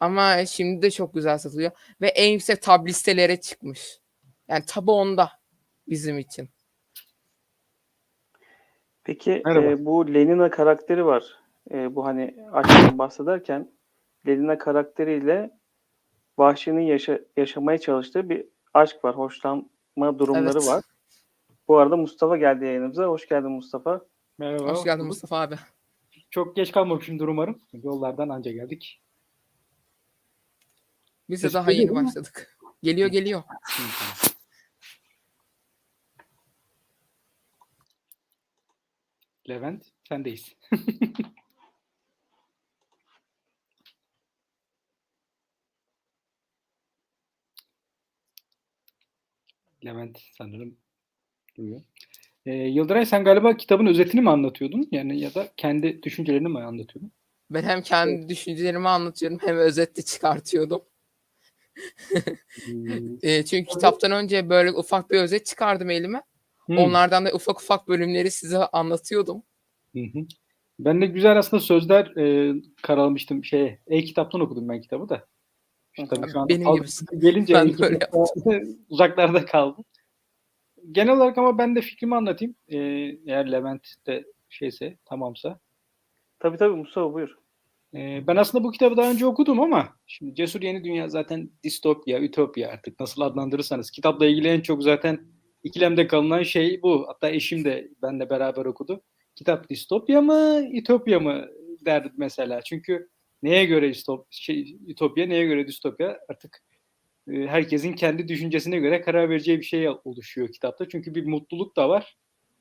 Ama 0.00 0.46
şimdi 0.46 0.82
de 0.82 0.90
çok 0.90 1.14
güzel 1.14 1.38
satılıyor. 1.38 1.70
Ve 2.00 2.08
en 2.08 2.28
yüksek 2.32 2.62
tab 2.62 2.86
listelere 2.86 3.40
çıkmış. 3.40 3.98
Yani 4.48 4.64
tabi 4.66 4.90
onda 4.90 5.30
bizim 5.88 6.18
için. 6.18 6.48
Peki 9.04 9.42
Merhaba. 9.44 9.66
e, 9.66 9.84
bu 9.84 10.14
Lenina 10.14 10.50
karakteri 10.50 11.06
var. 11.06 11.24
E, 11.70 11.94
bu 11.94 12.06
hani 12.06 12.36
aşktan 12.52 12.98
bahsederken 12.98 13.72
Lenina 14.26 14.58
karakteriyle 14.58 15.50
Vahşi'nin 16.38 16.80
yaşa- 16.80 17.20
yaşamaya 17.36 17.78
çalıştığı 17.78 18.28
bir 18.28 18.46
aşk 18.74 19.04
var. 19.04 19.16
Hoşlanma 19.16 20.18
durumları 20.18 20.58
Evet. 20.58 20.66
var. 20.68 20.84
Bu 21.68 21.78
arada 21.78 21.96
Mustafa 21.96 22.36
geldi 22.36 22.64
yayınımıza. 22.64 23.04
Hoş 23.04 23.28
geldin 23.28 23.50
Mustafa. 23.50 24.00
Merhaba. 24.38 24.72
Hoş 24.72 24.84
geldin. 24.84 25.06
Mustafa 25.06 25.40
abi. 25.40 25.56
Çok 26.30 26.56
geç 26.56 26.72
kalmamışımdır 26.72 27.28
umarım. 27.28 27.62
Yollardan 27.72 28.28
anca 28.28 28.52
geldik. 28.52 29.02
Biz 31.30 31.42
de 31.42 31.52
daha 31.52 31.70
yeni 31.70 31.94
başladık. 31.94 32.58
Geliyor 32.82 33.08
geliyor. 33.08 33.42
Levent 39.48 39.92
sendeyiz. 40.08 40.56
Levent 49.84 50.18
sanırım 50.38 50.76
duyuyor. 51.56 51.80
Ee, 52.46 52.52
Yıldıray 52.52 53.06
sen 53.06 53.24
galiba 53.24 53.56
kitabın 53.56 53.86
özetini 53.86 54.20
mi 54.20 54.30
anlatıyordun? 54.30 54.88
Yani 54.90 55.20
ya 55.20 55.34
da 55.34 55.48
kendi 55.56 56.02
düşüncelerini 56.02 56.48
mi 56.48 56.58
anlatıyordun? 56.58 57.12
Ben 57.50 57.62
hem 57.62 57.82
kendi 57.82 58.28
düşüncelerimi 58.28 58.88
anlatıyorum 58.88 59.38
hem 59.40 59.56
özetle 59.56 60.02
çıkartıyordum. 60.02 60.82
E, 63.22 63.44
çünkü 63.44 63.70
kitaptan 63.70 64.12
önce 64.12 64.48
böyle 64.48 64.70
ufak 64.72 65.10
bir 65.10 65.18
özet 65.20 65.46
çıkardım 65.46 65.90
elime. 65.90 66.22
Hmm. 66.66 66.78
Onlardan 66.78 67.24
da 67.24 67.32
ufak 67.32 67.60
ufak 67.60 67.88
bölümleri 67.88 68.30
size 68.30 68.58
anlatıyordum. 68.58 69.42
Hı 69.94 70.00
hı. 70.00 70.18
Ben 70.78 71.02
de 71.02 71.06
güzel 71.06 71.38
aslında 71.38 71.60
sözler 71.60 72.16
e, 72.16 72.54
karalamıştım. 72.82 73.44
Şeye, 73.44 73.80
e-kitaptan 73.86 74.40
okudum 74.40 74.68
ben 74.68 74.80
kitabı 74.80 75.08
da. 75.08 75.26
İşte 75.98 76.16
tabii 76.16 76.30
şu 76.32 76.40
an 76.40 76.48
Benim 76.48 76.74
gibisin. 76.74 77.06
gelince 77.18 77.54
Ben 77.54 77.68
de 77.68 77.70
e-kitap 77.70 77.90
öyle 77.90 78.66
uzaklarda 78.88 79.44
kaldı. 79.44 79.82
Genel 80.92 81.16
olarak 81.16 81.38
ama 81.38 81.58
ben 81.58 81.76
de 81.76 81.80
fikrimi 81.80 82.16
anlatayım. 82.16 82.54
E, 82.68 82.78
eğer 83.26 83.52
Levent 83.52 83.86
de 84.06 84.24
şeyse, 84.48 84.98
tamamsa. 85.04 85.60
Tabii 86.38 86.56
tabii 86.56 86.76
Mustafa 86.76 87.12
buyur. 87.12 87.38
E, 87.94 88.26
ben 88.26 88.36
aslında 88.36 88.64
bu 88.64 88.70
kitabı 88.70 88.96
daha 88.96 89.10
önce 89.10 89.26
okudum 89.26 89.60
ama 89.60 89.88
şimdi 90.06 90.34
Cesur 90.34 90.62
Yeni 90.62 90.84
Dünya 90.84 91.08
zaten 91.08 91.50
distopya, 91.62 92.20
ütopya 92.20 92.70
artık 92.70 93.00
nasıl 93.00 93.22
adlandırırsanız. 93.22 93.90
Kitapla 93.90 94.26
ilgili 94.26 94.48
en 94.48 94.60
çok 94.60 94.82
zaten 94.82 95.26
ikilemde 95.62 96.06
kalınan 96.06 96.42
şey 96.42 96.82
bu. 96.82 97.04
Hatta 97.08 97.30
eşim 97.30 97.64
de 97.64 97.88
benle 98.02 98.30
beraber 98.30 98.64
okudu. 98.64 99.02
Kitap 99.34 99.68
distopya 99.68 100.20
mı, 100.20 100.62
ütopya 100.72 101.20
mı 101.20 101.46
derdi 101.84 102.10
mesela. 102.16 102.62
Çünkü 102.62 103.08
neye 103.42 103.64
göre 103.64 103.88
distop, 103.88 104.26
şey, 104.30 104.76
ütopya, 104.86 105.26
neye 105.26 105.46
göre 105.46 105.66
distopya 105.66 106.18
artık 106.28 106.62
herkesin 107.28 107.92
kendi 107.92 108.28
düşüncesine 108.28 108.78
göre 108.78 109.00
karar 109.00 109.30
vereceği 109.30 109.58
bir 109.58 109.64
şey 109.64 109.88
oluşuyor 109.88 110.48
kitapta. 110.48 110.88
Çünkü 110.88 111.14
bir 111.14 111.26
mutluluk 111.26 111.76
da 111.76 111.88
var. 111.88 112.16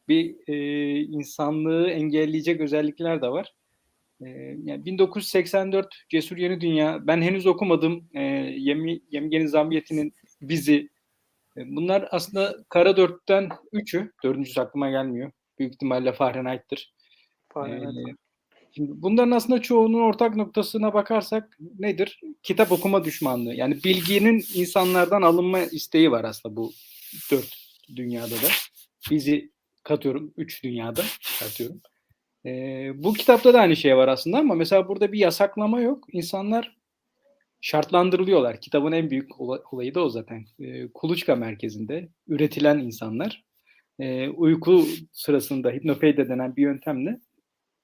Bir 0.08 0.36
e, 0.47 0.99
insanlığı 1.02 1.89
engelleyecek 1.89 2.62
özellikler 2.62 3.21
de 3.21 3.30
var. 3.30 3.54
E, 4.21 4.30
yani 4.63 4.86
1984 4.86 5.95
Cesur 6.10 6.38
Yeni 6.38 6.62
Dünya. 6.62 7.08
Ben 7.08 7.21
henüz 7.21 7.47
okumadım. 7.47 8.10
E, 8.13 8.21
Yemi, 8.58 8.99
Yemgen'in 9.12 9.47
Zambiyeti'nin 9.47 10.13
Bizi. 10.41 10.89
E, 11.58 11.76
bunlar 11.76 12.08
aslında 12.12 12.56
Kara 12.69 12.97
Dört'ten 12.97 13.49
üçü. 13.71 14.12
Dördüncüsü 14.23 14.62
aklıma 14.62 14.89
gelmiyor. 14.89 15.32
Büyük 15.60 15.73
ihtimalle 15.73 16.13
Fahrenheit'tir. 16.13 16.93
Fahrenheit. 17.54 18.10
Ee, 18.10 18.23
Şimdi 18.76 18.92
bunların 18.96 19.32
aslında 19.32 19.62
çoğunun 19.62 20.02
ortak 20.02 20.36
noktasına 20.36 20.94
bakarsak 20.94 21.58
nedir? 21.80 22.22
Kitap 22.44 22.72
okuma 22.72 23.06
düşmanlığı. 23.06 23.54
Yani 23.54 23.84
bilginin 23.84 24.46
insanlardan 24.56 25.22
alınma 25.22 25.60
isteği 25.60 26.12
var 26.12 26.24
aslında 26.24 26.56
bu 26.56 26.74
dört 27.32 27.56
dünyada 27.96 28.32
da. 28.32 28.48
Bizi 29.12 29.52
katıyorum, 29.84 30.34
üç 30.38 30.64
dünyada 30.64 31.02
katıyorum. 31.40 31.82
Ee, 32.46 32.92
bu 32.96 33.14
kitapta 33.14 33.54
da 33.54 33.60
aynı 33.60 33.76
şey 33.76 33.98
var 33.98 34.08
aslında 34.08 34.38
ama 34.38 34.56
mesela 34.56 34.88
burada 34.88 35.12
bir 35.12 35.20
yasaklama 35.20 35.82
yok. 35.82 36.06
İnsanlar 36.12 36.78
şartlandırılıyorlar. 37.62 38.62
Kitabın 38.62 38.92
en 38.92 39.10
büyük 39.10 39.42
ola- 39.42 39.64
olayı 39.72 39.96
da 39.96 40.04
o 40.04 40.10
zaten. 40.10 40.46
Ee, 40.60 40.88
kuluçka 40.94 41.36
merkezinde 41.36 42.10
üretilen 42.28 42.80
insanlar 42.80 43.44
e, 44.00 44.30
uyku 44.30 44.86
sırasında 45.12 45.72
hipnopeyde 45.72 46.30
denen 46.30 46.56
bir 46.56 46.62
yöntemle 46.62 47.20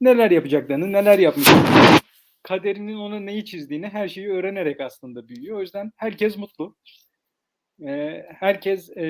neler 0.02 0.32
yapacaklarını, 0.32 0.92
neler 0.94 1.20
yapmayacaklarını, 1.20 2.00
kaderinin 2.44 2.96
ona 2.96 3.20
neyi 3.20 3.46
çizdiğini 3.46 3.88
her 3.88 4.08
şeyi 4.08 4.30
öğrenerek 4.30 4.82
aslında 4.82 5.28
büyüyor. 5.28 5.58
O 5.58 5.62
yüzden 5.62 5.92
herkes 5.96 6.38
mutlu. 6.38 6.76
Ee, 7.88 8.26
herkes 8.40 8.98
e, 8.98 9.06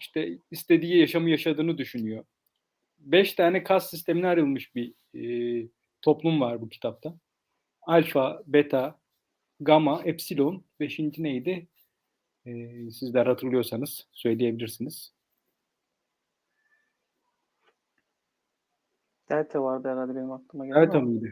işte 0.00 0.38
istediği 0.50 0.98
yaşamı 0.98 1.30
yaşadığını 1.30 1.78
düşünüyor. 1.78 2.24
Beş 2.98 3.32
tane 3.34 3.62
kas 3.62 3.90
sistemine 3.90 4.26
ayrılmış 4.28 4.74
bir 4.74 4.94
e, 5.14 5.68
toplum 6.02 6.40
var 6.40 6.60
bu 6.60 6.68
kitapta. 6.68 7.14
Alfa, 7.82 8.42
beta, 8.46 9.00
gamma, 9.60 10.02
epsilon. 10.04 10.64
Beşinci 10.80 11.22
neydi? 11.22 11.68
Ee, 12.46 12.90
sizler 12.90 13.26
hatırlıyorsanız 13.26 14.08
söyleyebilirsiniz. 14.12 15.13
Delta 19.36 19.62
vardı 19.62 19.88
herhalde 19.88 20.14
benim 20.14 20.32
aklıma 20.32 20.66
geldi. 20.66 20.76
Delta 20.76 21.00
mıydı? 21.00 21.26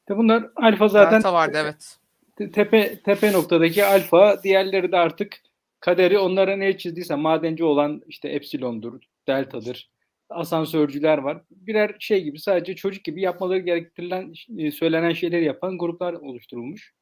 İşte 0.00 0.16
bunlar 0.16 0.50
alfa 0.56 0.88
zaten 0.88 1.18
Delta 1.18 1.32
vardı 1.32 1.58
evet. 1.62 1.98
te- 2.36 2.50
tepe 2.50 3.00
tepe 3.00 3.32
noktadaki 3.32 3.84
alfa, 3.84 4.42
diğerleri 4.42 4.92
de 4.92 4.96
artık 4.96 5.40
kaderi 5.80 6.18
onlara 6.18 6.56
ne 6.56 6.78
çizdiyse 6.78 7.14
madenci 7.14 7.64
olan 7.64 8.02
işte 8.08 8.28
epsilondur, 8.28 9.00
deltadır. 9.26 9.90
Asansörcüler 10.30 11.18
var. 11.18 11.42
Birer 11.50 11.96
şey 11.98 12.24
gibi 12.24 12.38
sadece 12.38 12.76
çocuk 12.76 13.04
gibi 13.04 13.20
yapmaları 13.20 13.58
gerektirilen 13.58 14.32
e, 14.58 14.70
söylenen 14.70 15.12
şeyleri 15.12 15.44
yapan 15.44 15.78
gruplar 15.78 16.12
oluşturulmuş. 16.12 16.92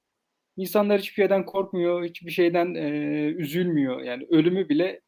İnsanlar 0.57 1.01
hiçbir 1.01 1.15
şeyden 1.15 1.45
korkmuyor, 1.45 2.05
hiçbir 2.05 2.31
şeyden 2.31 2.75
e, 2.75 2.89
üzülmüyor. 3.27 4.01
Yani 4.01 4.27
ölümü 4.31 4.69
bile 4.69 5.01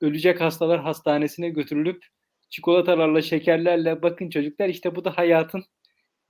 ölecek 0.00 0.40
hastalar 0.40 0.80
hastanesine 0.80 1.48
götürülüp 1.48 2.04
çikolatalarla, 2.52 3.22
şekerlerle 3.22 4.02
bakın 4.02 4.30
çocuklar 4.30 4.68
işte 4.68 4.96
bu 4.96 5.04
da 5.04 5.10
hayatın 5.18 5.64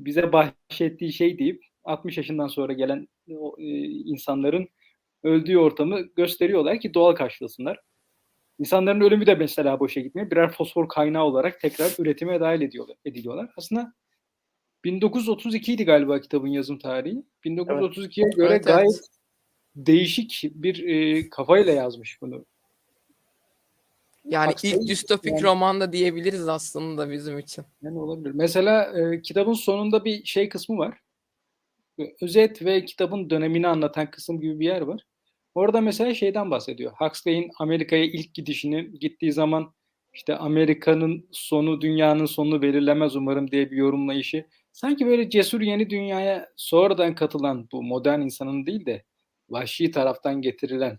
bize 0.01 0.33
bahşettiği 0.33 1.13
şey 1.13 1.39
deyip 1.39 1.65
60 1.85 2.17
yaşından 2.17 2.49
sonra 2.49 2.73
gelen 2.73 3.09
o, 3.31 3.55
e, 3.59 3.65
insanların 3.85 4.69
öldüğü 5.23 5.57
ortamı 5.57 6.01
gösteriyorlar 6.01 6.81
ki 6.81 6.95
doğal 6.95 7.15
karşılasınlar. 7.15 7.81
İnsanların 8.59 9.01
ölümü 9.01 9.27
de 9.27 9.35
mesela 9.35 9.81
boşa 9.81 10.01
gitmiyor. 10.01 10.31
Birer 10.31 10.51
fosfor 10.51 10.89
kaynağı 10.89 11.25
olarak 11.25 11.61
tekrar 11.61 11.93
üretime 11.99 12.41
dahil 12.41 12.61
ediyorlar, 12.61 12.97
ediliyorlar. 13.05 13.51
Aslında 13.57 13.93
1932 14.85 15.73
idi 15.73 15.85
galiba 15.85 16.21
kitabın 16.21 16.49
yazım 16.49 16.79
tarihi. 16.79 17.25
1932'ye 17.45 18.31
göre 18.37 18.49
Evet, 18.49 18.51
evet. 18.51 18.65
gayet 18.65 19.01
değişik 19.77 20.43
bir 20.55 20.89
e, 20.89 21.29
kafayla 21.31 21.73
yazmış 21.73 22.23
bunu. 22.23 22.47
Yani 24.25 24.51
Aksine- 24.53 24.81
ilk 24.81 24.89
distopik 24.89 25.33
yani- 25.33 25.43
roman 25.43 25.81
da 25.81 25.93
diyebiliriz 25.93 26.49
aslında 26.49 27.11
bizim 27.11 27.39
için. 27.39 27.65
Yani 27.83 27.99
olabilir. 27.99 28.31
Mesela 28.35 28.85
e, 28.99 29.23
kitabın 29.23 29.53
sonunda 29.53 30.05
bir 30.05 30.25
şey 30.25 30.49
kısmı 30.49 30.79
var. 30.79 30.99
E, 32.01 32.03
Özet 32.21 32.65
ve 32.65 32.85
kitabın 32.85 33.31
dönemini 33.31 33.69
anlatan 33.69 34.11
kısım 34.11 34.41
gibi 34.41 34.61
bir 34.61 34.67
yer 34.67 34.81
var. 34.81 35.07
Orada 35.55 35.81
mesela 35.81 36.15
şeyden 36.15 36.51
bahsediyor. 36.51 36.93
Huxley'in 36.99 37.51
Amerika'ya 37.59 38.05
ilk 38.05 38.35
gidişini 38.35 38.99
gittiği 38.99 39.33
zaman 39.33 39.73
işte 40.15 40.37
Amerika'nın 40.37 41.29
sonu 41.31 41.81
dünyanın 41.81 42.27
sonunu 42.27 42.63
belirlemez 42.63 43.17
umarım 43.17 43.51
diye 43.51 43.71
bir 43.71 43.77
yorumlayışı. 43.77 44.47
Sanki 44.73 45.07
böyle 45.07 45.31
cesur 45.31 45.61
yeni 45.61 45.91
dünyaya 45.91 46.49
sonradan 46.57 47.15
katılan 47.15 47.69
bu 47.73 47.83
modern 47.83 48.21
insanın 48.21 48.67
değil 48.67 48.87
de 48.87 49.05
vahşi 49.51 49.91
taraftan 49.91 50.43
getirilen 50.43 50.99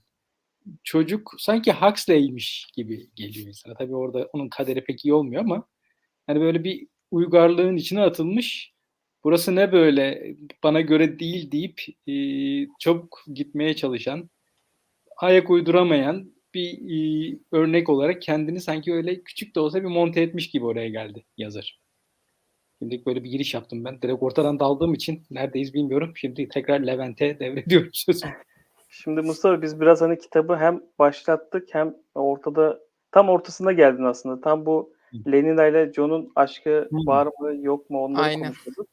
çocuk 0.84 1.34
sanki 1.38 1.74
Huxley'miş 1.74 2.68
gibi 2.76 3.10
geliyor 3.16 3.48
insana. 3.48 3.74
Tabii 3.74 3.96
orada 3.96 4.30
onun 4.34 4.50
kaderi 4.50 4.84
pek 4.84 5.06
iyi 5.06 5.14
olmuyor 5.14 5.42
ama 5.42 5.68
hani 6.28 6.42
böyle 6.42 6.64
bir 6.64 6.88
uygarlığın 7.12 7.78
içine 7.78 8.02
atılmış. 8.02 8.74
Burası 9.24 9.56
ne 9.56 9.72
böyle 9.72 10.36
bana 10.64 10.82
göre 10.82 11.20
değil 11.20 11.52
deyip 11.52 11.82
e, 12.08 12.14
çabuk 12.80 13.24
gitmeye 13.34 13.76
çalışan, 13.76 14.30
ayak 15.18 15.50
uyduramayan 15.50 16.34
bir 16.54 16.80
e, 17.34 17.38
örnek 17.52 17.90
olarak 17.90 18.22
kendini 18.22 18.62
sanki 18.62 18.94
öyle 18.94 19.24
küçük 19.24 19.56
de 19.56 19.60
olsa 19.60 19.82
bir 19.84 19.88
monte 19.88 20.22
etmiş 20.22 20.50
gibi 20.52 20.66
oraya 20.66 20.90
geldi 20.90 21.26
yazar. 21.38 21.80
Şimdi 22.82 23.06
böyle 23.06 23.24
bir 23.24 23.30
giriş 23.30 23.54
yaptım 23.54 23.86
ben. 23.86 24.02
Direkt 24.02 24.24
ortadan 24.24 24.60
daldığım 24.60 24.94
için 24.94 25.24
neredeyiz 25.32 25.74
bilmiyorum. 25.74 26.14
Şimdi 26.16 26.50
tekrar 26.50 26.80
Levent'e 26.80 27.40
devrediyorum 27.40 27.90
sözü. 27.94 28.28
Şimdi 28.96 29.22
Mustafa 29.22 29.62
biz 29.62 29.82
biraz 29.82 30.02
hani 30.02 30.18
kitabı 30.18 30.56
hem 30.56 30.82
başlattık 31.00 31.68
hem 31.72 31.96
ortada 32.16 32.80
tam 33.12 33.30
ortasında 33.30 33.72
geldin 33.72 34.04
aslında. 34.04 34.42
Tam 34.42 34.66
bu. 34.66 34.94
Lenina 35.32 35.66
ile 35.66 35.94
John'un 35.94 36.32
aşkı 36.36 36.90
var 36.92 37.28
mı 37.40 37.56
yok 37.56 37.90
mu 37.90 38.04
onları 38.04 38.24
Aynen. 38.24 38.44
konuşuyorduk. 38.44 38.88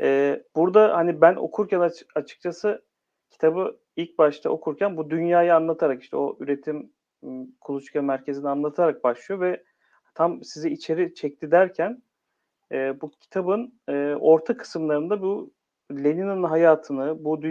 Ee, 0.00 0.42
burada 0.56 0.96
hani 0.96 1.20
ben 1.20 1.34
okurken 1.36 1.80
aç- 1.80 2.06
açıkçası 2.14 2.84
kitabı 3.30 3.76
ilk 3.96 4.18
başta 4.18 4.50
okurken 4.50 4.96
bu 4.96 5.10
dünyayı 5.10 5.54
anlatarak 5.54 6.02
işte 6.02 6.16
o 6.16 6.36
üretim 6.40 6.92
kuluçka 7.60 8.02
merkezini 8.02 8.48
anlatarak 8.48 9.04
başlıyor 9.04 9.40
ve 9.40 9.64
tam 10.14 10.44
sizi 10.44 10.70
içeri 10.70 11.14
çekti 11.14 11.50
derken 11.50 12.02
e, 12.72 13.00
bu 13.00 13.10
kitabın 13.10 13.80
e, 13.88 14.14
orta 14.20 14.56
kısımlarında 14.56 15.22
bu 15.22 15.52
Lenin'in 15.92 16.42
hayatını, 16.42 17.24
bu 17.24 17.42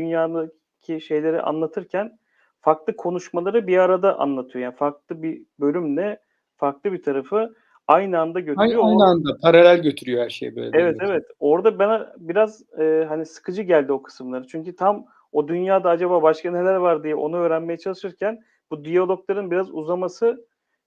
dünyadaki 0.88 1.06
şeyleri 1.06 1.41
anlatırken 1.41 2.19
farklı 2.62 2.95
konuşmaları 2.95 3.67
bir 3.67 3.78
arada 3.78 4.19
anlatıyor. 4.19 4.63
Yani 4.63 4.76
farklı 4.76 5.24
bir 5.24 5.41
bölümle 5.60 6.19
farklı 6.58 6.93
bir 6.93 7.04
tarafı 7.04 7.56
aynı 7.88 8.19
anda 8.19 8.39
götürüyor. 8.39 8.84
Aynı, 8.84 8.89
aynı 8.89 9.04
anda 9.04 9.38
paralel 9.41 9.82
götürüyor 9.82 10.24
her 10.24 10.30
şeyi 10.30 10.56
böyle. 10.56 10.82
Evet 10.82 10.98
evet. 11.02 11.26
Orada 11.39 11.80
bana 11.80 12.13
biraz 12.17 12.63
e, 12.80 13.06
hani 13.10 13.26
sıkıcı 13.26 13.62
geldi 13.62 13.91
o 13.91 14.02
kısımları. 14.02 14.48
Çünkü 14.48 14.76
tam 14.76 15.06
o 15.32 15.48
dünyada 15.48 15.89
acaba 15.89 16.21
başka 16.21 16.52
neler 16.52 16.76
var 16.76 17.04
diye 17.04 17.15
onu 17.15 17.38
öğrenmeye 17.38 17.78
çalışırken 17.78 18.39
bu 18.71 18.86
diyalogların 18.86 19.52
biraz 19.52 19.71
uzaması 19.71 20.45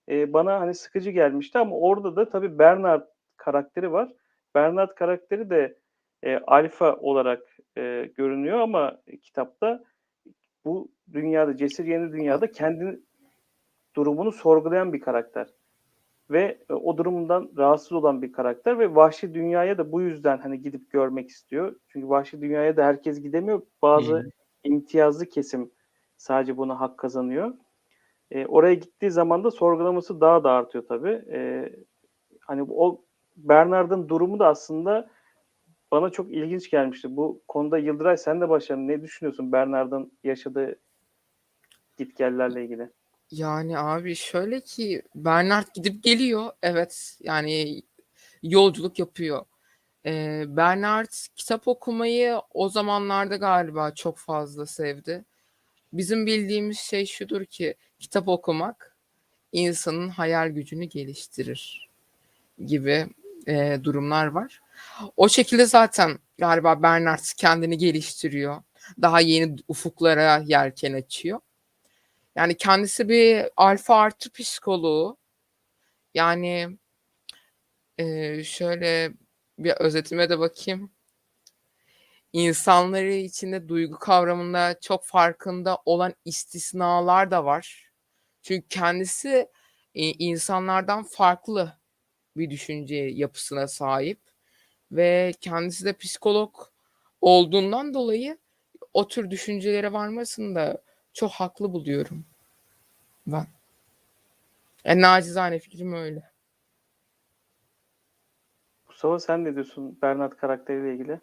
e, 0.09 0.33
bana 0.33 0.59
hani 0.59 0.73
sıkıcı 0.73 1.11
gelmişti 1.11 1.59
ama 1.59 1.75
orada 1.75 2.15
da 2.15 2.29
tabii 2.29 2.59
Bernard 2.59 3.07
karakteri 3.37 3.91
var. 3.91 4.09
Bernard 4.55 4.89
karakteri 4.95 5.49
de 5.49 5.77
e, 6.23 6.37
alfa 6.37 6.95
olarak 6.95 7.41
e, 7.77 8.09
görünüyor 8.15 8.59
ama 8.59 8.97
kitapta 9.21 9.83
bu 10.65 10.91
dünyada 11.13 11.57
Cesur 11.57 11.85
Yeni 11.85 12.11
Dünyada 12.11 12.51
kendi 12.51 12.99
durumunu 13.95 14.31
sorgulayan 14.31 14.93
bir 14.93 14.99
karakter 14.99 15.47
ve 16.29 16.57
e, 16.69 16.73
o 16.73 16.97
durumundan 16.97 17.51
rahatsız 17.57 17.91
olan 17.91 18.21
bir 18.21 18.31
karakter 18.31 18.79
ve 18.79 18.95
vahşi 18.95 19.33
dünyaya 19.33 19.77
da 19.77 19.91
bu 19.91 20.01
yüzden 20.01 20.37
hani 20.37 20.61
gidip 20.61 20.91
görmek 20.91 21.29
istiyor. 21.29 21.75
Çünkü 21.87 22.09
vahşi 22.09 22.41
dünyaya 22.41 22.77
da 22.77 22.85
herkes 22.85 23.21
gidemiyor. 23.21 23.61
Bazı 23.81 24.13
Hı. 24.13 24.29
imtiyazlı 24.63 25.25
kesim 25.25 25.71
sadece 26.17 26.57
buna 26.57 26.79
hak 26.79 26.97
kazanıyor. 26.97 27.53
E, 28.31 28.45
oraya 28.45 28.73
gittiği 28.73 29.11
zaman 29.11 29.43
da 29.43 29.51
sorgulaması 29.51 30.21
daha 30.21 30.43
da 30.43 30.51
artıyor 30.51 30.85
tabii. 30.87 31.25
E, 31.31 31.69
hani 32.41 32.63
o 32.69 33.01
Bernard'ın 33.37 34.09
durumu 34.09 34.39
da 34.39 34.47
aslında 34.47 35.09
bana 35.91 36.09
çok 36.09 36.31
ilginç 36.33 36.69
gelmişti. 36.69 37.15
Bu 37.17 37.41
konuda 37.47 37.77
Yıldıray 37.77 38.17
sen 38.17 38.41
de 38.41 38.49
başladın. 38.49 38.87
Ne 38.87 39.01
düşünüyorsun 39.01 39.51
Bernard'ın 39.51 40.11
yaşadığı 40.23 40.79
gitgellerle 41.97 42.63
ilgili? 42.63 42.89
Yani 43.31 43.79
abi 43.79 44.15
şöyle 44.15 44.61
ki 44.61 45.01
Bernard 45.15 45.67
gidip 45.73 46.03
geliyor. 46.03 46.51
Evet 46.61 47.17
yani 47.21 47.81
yolculuk 48.43 48.99
yapıyor. 48.99 49.45
Ee, 50.05 50.43
Bernard 50.47 51.11
kitap 51.35 51.67
okumayı 51.67 52.41
o 52.53 52.69
zamanlarda 52.69 53.35
galiba 53.35 53.93
çok 53.95 54.17
fazla 54.17 54.65
sevdi. 54.65 55.25
Bizim 55.93 56.25
bildiğimiz 56.25 56.77
şey 56.77 57.05
şudur 57.05 57.45
ki 57.45 57.75
kitap 57.99 58.27
okumak 58.27 58.97
insanın 59.51 60.09
hayal 60.09 60.49
gücünü 60.49 60.85
geliştirir 60.85 61.89
gibi 62.65 63.07
e, 63.47 63.79
durumlar 63.83 64.27
var. 64.27 64.61
O 65.17 65.29
şekilde 65.29 65.65
zaten 65.65 66.19
galiba 66.37 66.83
Bernard 66.83 67.19
kendini 67.37 67.77
geliştiriyor. 67.77 68.63
Daha 69.01 69.21
yeni 69.21 69.55
ufuklara 69.67 70.37
yelken 70.37 70.93
açıyor. 70.93 71.39
Yani 72.35 72.57
kendisi 72.57 73.09
bir 73.09 73.45
alfa 73.57 73.95
artı 73.95 74.31
psikoloğu. 74.31 75.17
Yani 76.13 76.77
e, 77.97 78.43
şöyle 78.43 79.11
bir 79.59 79.71
özetime 79.71 80.29
de 80.29 80.39
bakayım. 80.39 80.91
İnsanları 82.33 83.13
içinde 83.13 83.69
duygu 83.69 83.99
kavramında 83.99 84.79
çok 84.81 85.05
farkında 85.05 85.77
olan 85.85 86.13
istisnalar 86.25 87.31
da 87.31 87.45
var. 87.45 87.91
Çünkü 88.41 88.67
kendisi 88.67 89.49
e, 89.95 90.01
insanlardan 90.03 91.03
farklı 91.03 91.79
bir 92.37 92.49
düşünce 92.49 92.95
yapısına 92.95 93.67
sahip 93.67 94.28
ve 94.91 95.31
kendisi 95.41 95.85
de 95.85 95.93
psikolog 95.93 96.55
olduğundan 97.21 97.93
dolayı 97.93 98.37
o 98.93 99.07
tür 99.07 99.31
düşüncelere 99.31 99.93
varmasını 99.93 100.55
da 100.55 100.81
çok 101.13 101.31
haklı 101.31 101.73
buluyorum 101.73 102.25
ben. 103.27 103.47
En 104.85 105.01
nacizane 105.01 105.59
fikrim 105.59 105.93
öyle. 105.93 106.23
Mustafa 108.87 109.19
sen 109.19 109.45
ne 109.45 109.55
diyorsun 109.55 109.97
Bernard 110.01 110.31
karakteriyle 110.31 110.93
ilgili? 110.93 111.19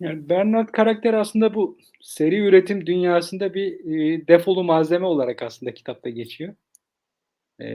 Yani 0.00 0.28
Bernard 0.28 0.68
karakteri 0.68 1.16
aslında 1.16 1.54
bu 1.54 1.78
seri 2.00 2.38
üretim 2.38 2.86
dünyasında 2.86 3.54
bir 3.54 3.72
e, 3.84 4.28
defolu 4.28 4.64
malzeme 4.64 5.06
olarak 5.06 5.42
aslında 5.42 5.74
kitapta 5.74 6.10
geçiyor. 6.10 6.54
E, 7.58 7.68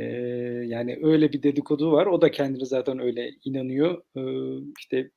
yani 0.66 1.00
öyle 1.04 1.34
bir 1.34 1.44
dedikodu 1.44 1.92
var. 1.92 2.06
O 2.06 2.22
da 2.22 2.32
kendini 2.32 2.66
zaten 2.66 3.00
öyle 3.00 3.32
inanıyor. 3.44 4.02
E, 4.16 4.22
işte 4.80 5.10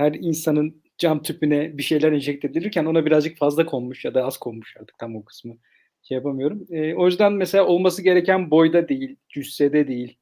her 0.00 0.14
insanın 0.14 0.82
cam 0.98 1.22
tüpüne 1.22 1.78
bir 1.78 1.82
şeyler 1.82 2.12
enjekte 2.12 2.48
edilirken 2.48 2.84
ona 2.84 3.06
birazcık 3.06 3.38
fazla 3.38 3.66
konmuş 3.66 4.04
ya 4.04 4.14
da 4.14 4.24
az 4.24 4.38
konmuş 4.38 4.76
artık 4.80 4.98
tam 4.98 5.16
o 5.16 5.24
kısmı 5.24 5.56
şey 6.02 6.16
yapamıyorum. 6.16 6.66
E, 6.70 6.94
o 6.94 7.06
yüzden 7.06 7.32
mesela 7.32 7.66
olması 7.66 8.02
gereken 8.02 8.50
boyda 8.50 8.88
değil, 8.88 9.16
cüssede 9.28 9.88
değil. 9.88 10.18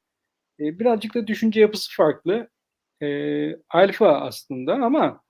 E, 0.61 0.79
birazcık 0.79 1.15
da 1.15 1.27
düşünce 1.27 1.61
yapısı 1.61 1.97
farklı. 1.97 2.49
E, 3.03 3.09
alfa 3.71 4.21
aslında 4.21 4.75
ama 4.75 5.23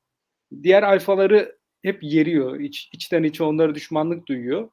diğer 0.62 0.82
alfaları 0.82 1.58
hep 1.82 2.02
yeriyor. 2.02 2.60
İç, 2.60 2.90
içten 2.92 3.22
içe 3.22 3.44
onlara 3.44 3.74
düşmanlık 3.74 4.28
duyuyor. 4.28 4.70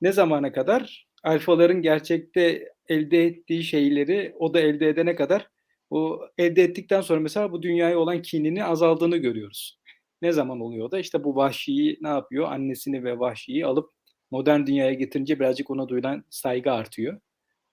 Ne 0.00 0.12
zamana 0.12 0.52
kadar? 0.52 1.08
Alfaların 1.24 1.82
gerçekte 1.82 2.72
elde 2.88 3.24
ettiği 3.26 3.64
şeyleri 3.64 4.34
o 4.38 4.54
da 4.54 4.60
elde 4.60 4.88
edene 4.88 5.14
kadar 5.16 5.48
o 5.92 6.20
elde 6.38 6.62
ettikten 6.62 7.00
sonra 7.00 7.20
mesela 7.20 7.52
bu 7.52 7.62
dünyaya 7.62 7.98
olan 7.98 8.22
kinini 8.22 8.64
azaldığını 8.64 9.16
görüyoruz. 9.16 9.78
Ne 10.22 10.32
zaman 10.32 10.60
oluyor 10.60 10.90
da 10.90 10.98
işte 10.98 11.24
bu 11.24 11.36
vahşiyi 11.36 11.98
ne 12.00 12.08
yapıyor? 12.08 12.52
Annesini 12.52 13.04
ve 13.04 13.18
vahşiyi 13.18 13.66
alıp 13.66 13.90
modern 14.30 14.66
dünyaya 14.66 14.94
getirince 14.94 15.40
birazcık 15.40 15.70
ona 15.70 15.88
duyulan 15.88 16.24
saygı 16.30 16.72
artıyor. 16.72 17.20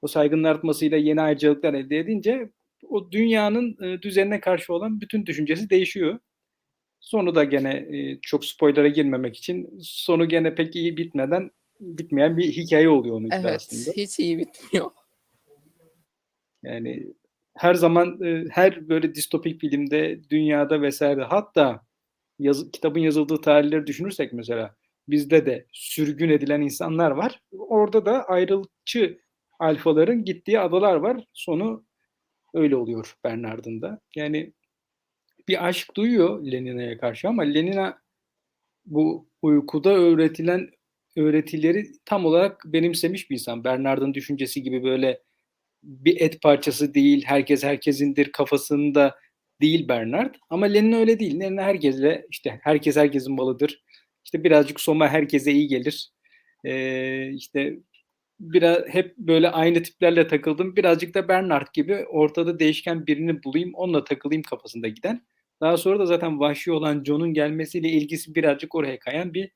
O 0.02 0.08
saygının 0.08 0.44
artmasıyla 0.44 0.98
yeni 0.98 1.22
ayrıcalıklar 1.22 1.74
elde 1.74 1.98
edince 2.00 2.50
o 2.90 3.12
dünyanın 3.12 3.78
e, 3.84 4.02
düzenine 4.02 4.40
karşı 4.40 4.74
olan 4.74 5.02
bütün 5.02 5.26
düşüncesi 5.26 5.70
değişiyor. 5.70 6.20
Sonu 7.00 7.36
da 7.36 7.44
gene 7.44 7.72
e, 7.74 8.20
çok 8.22 8.46
spoiler'a 8.46 8.88
girmemek 8.88 9.38
için 9.38 9.80
sonu 9.82 10.30
gene 10.30 10.56
pek 10.56 10.76
iyi 10.76 10.98
bitmeden 10.98 11.52
bitmeyen 11.80 12.38
bir 12.38 12.52
hikaye 12.52 12.90
oluyor 12.90 13.16
onun 13.16 13.30
Evet, 13.32 13.46
aslında. 13.46 13.96
hiç 13.96 14.20
iyi 14.20 14.38
bitmiyor. 14.38 14.92
Yani 16.64 17.14
her 17.60 17.74
zaman 17.74 18.24
e, 18.24 18.46
her 18.52 18.90
böyle 18.90 19.16
distopik 19.16 19.62
filmde 19.62 20.30
dünyada 20.30 20.82
vesaire 20.82 21.24
hatta 21.24 21.82
yazı, 22.40 22.72
kitabın 22.72 23.00
yazıldığı 23.00 23.42
tarihleri 23.42 23.88
düşünürsek 23.88 24.34
mesela 24.34 24.76
bizde 25.08 25.46
de 25.46 25.66
sürgün 25.74 26.30
edilen 26.30 26.62
insanlar 26.62 27.12
var. 27.12 27.42
Orada 27.52 28.06
da 28.06 28.24
ayrılıkçı 28.24 29.20
alfaların 29.60 30.26
gittiği 30.26 30.60
adalar 30.60 30.96
var. 30.96 31.26
Sonu 31.34 31.86
öyle 32.54 32.76
oluyor 32.76 33.16
Bernard'ın 33.24 33.82
da. 33.82 34.02
Yani 34.16 34.54
bir 35.48 35.68
aşk 35.68 35.96
duyuyor 35.96 36.46
Lenina'ya 36.46 36.98
karşı 36.98 37.28
ama 37.28 37.44
Lenina 37.44 38.02
bu 38.86 39.28
uykuda 39.42 39.90
öğretilen 39.90 40.70
öğretileri 41.18 41.88
tam 42.06 42.26
olarak 42.26 42.62
benimsemiş 42.66 43.30
bir 43.30 43.36
insan. 43.36 43.64
Bernard'ın 43.64 44.14
düşüncesi 44.14 44.64
gibi 44.64 44.84
böyle 44.84 45.22
bir 45.84 46.22
et 46.22 46.42
parçası 46.42 46.94
değil, 46.94 47.24
herkes 47.26 47.64
herkesindir 47.64 48.32
kafasında 48.32 49.16
değil 49.62 49.88
Bernard. 49.88 50.36
Ama 50.50 50.66
Lenin 50.66 50.92
öyle 50.92 51.20
değil. 51.20 51.40
Lenin 51.40 51.58
herkesle 51.58 52.26
işte 52.30 52.60
herkes 52.64 52.98
herkesin 52.98 53.34
malıdır. 53.36 53.84
İşte 54.26 54.44
birazcık 54.44 54.80
Soma 54.80 55.08
herkese 55.08 55.52
iyi 55.52 55.68
gelir. 55.68 56.10
Ee, 56.66 57.32
işte 57.34 57.78
biraz 58.40 58.88
hep 58.88 59.18
böyle 59.18 59.50
aynı 59.50 59.84
tiplerle 59.84 60.28
takıldım. 60.28 60.76
Birazcık 60.76 61.14
da 61.14 61.28
Bernard 61.28 61.68
gibi 61.74 62.06
ortada 62.10 62.60
değişken 62.60 63.08
birini 63.08 63.44
bulayım, 63.44 63.72
onunla 63.74 64.04
takılayım 64.04 64.44
kafasında 64.44 64.88
giden. 64.88 65.22
Daha 65.62 65.78
sonra 65.78 66.00
da 66.00 66.06
zaten 66.06 66.40
vahşi 66.40 66.72
olan 66.72 67.04
John'un 67.04 67.34
gelmesiyle 67.34 67.90
ilgisi 67.90 68.36
birazcık 68.36 68.76
oraya 68.76 69.00
kayan 69.00 69.34
bir 69.34 69.52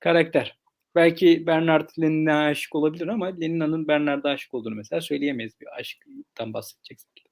karakter. 0.00 0.58
Belki 0.98 1.46
Bernard 1.46 1.88
Lenin'e 2.00 2.34
aşık 2.34 2.74
olabilir 2.74 3.08
ama 3.08 3.26
Lenina'nın 3.26 3.88
Bernard'a 3.88 4.28
aşık 4.28 4.54
olduğunu 4.54 4.74
mesela 4.74 5.00
söyleyemeyiz 5.00 5.60
bir 5.60 5.66
aşktan 5.78 6.52
bahsedeceksek. 6.52 7.26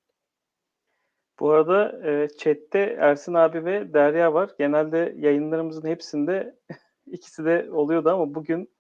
Bu 1.41 1.51
arada 1.51 2.09
e, 2.11 2.29
chatte 2.39 2.79
Ersin 3.01 3.35
abi 3.35 3.65
ve 3.65 3.95
Derya 3.95 4.35
var. 4.35 4.51
Genelde 4.59 5.15
yayınlarımızın 5.19 5.89
hepsinde 5.89 6.59
ikisi 7.07 7.45
de 7.45 7.69
oluyordu 7.73 8.11
ama 8.11 8.35
bugün 8.35 8.71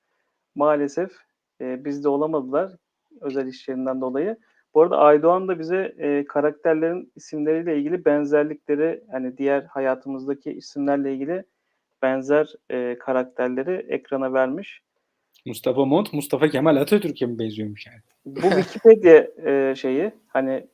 maalesef 0.54 1.12
e, 1.60 1.84
bizde 1.84 2.08
olamadılar 2.08 2.72
özel 3.20 3.46
işlerinden 3.46 4.00
dolayı. 4.00 4.36
Bu 4.74 4.82
arada 4.82 4.98
Aydoğan 4.98 5.48
da 5.48 5.58
bize 5.58 5.94
e, 5.98 6.24
karakterlerin 6.26 7.12
isimleriyle 7.16 7.78
ilgili 7.78 8.04
benzerlikleri 8.04 9.04
hani 9.10 9.38
diğer 9.38 9.62
hayatımızdaki 9.62 10.52
isimlerle 10.52 11.14
ilgili 11.14 11.44
benzer 12.06 12.54
e, 12.70 12.98
karakterleri 12.98 13.86
ekrana 13.88 14.32
vermiş. 14.32 14.80
Mustafa 15.46 15.84
Mont, 15.84 16.12
Mustafa 16.12 16.48
Kemal 16.48 16.76
Atatürk'e 16.76 17.26
mi 17.26 17.38
benziyormuş 17.38 17.86
yani? 17.86 18.00
Bu 18.24 18.40
Wikipedia 18.40 19.26
e, 19.50 19.74
şeyi 19.74 20.12
hani 20.28 20.66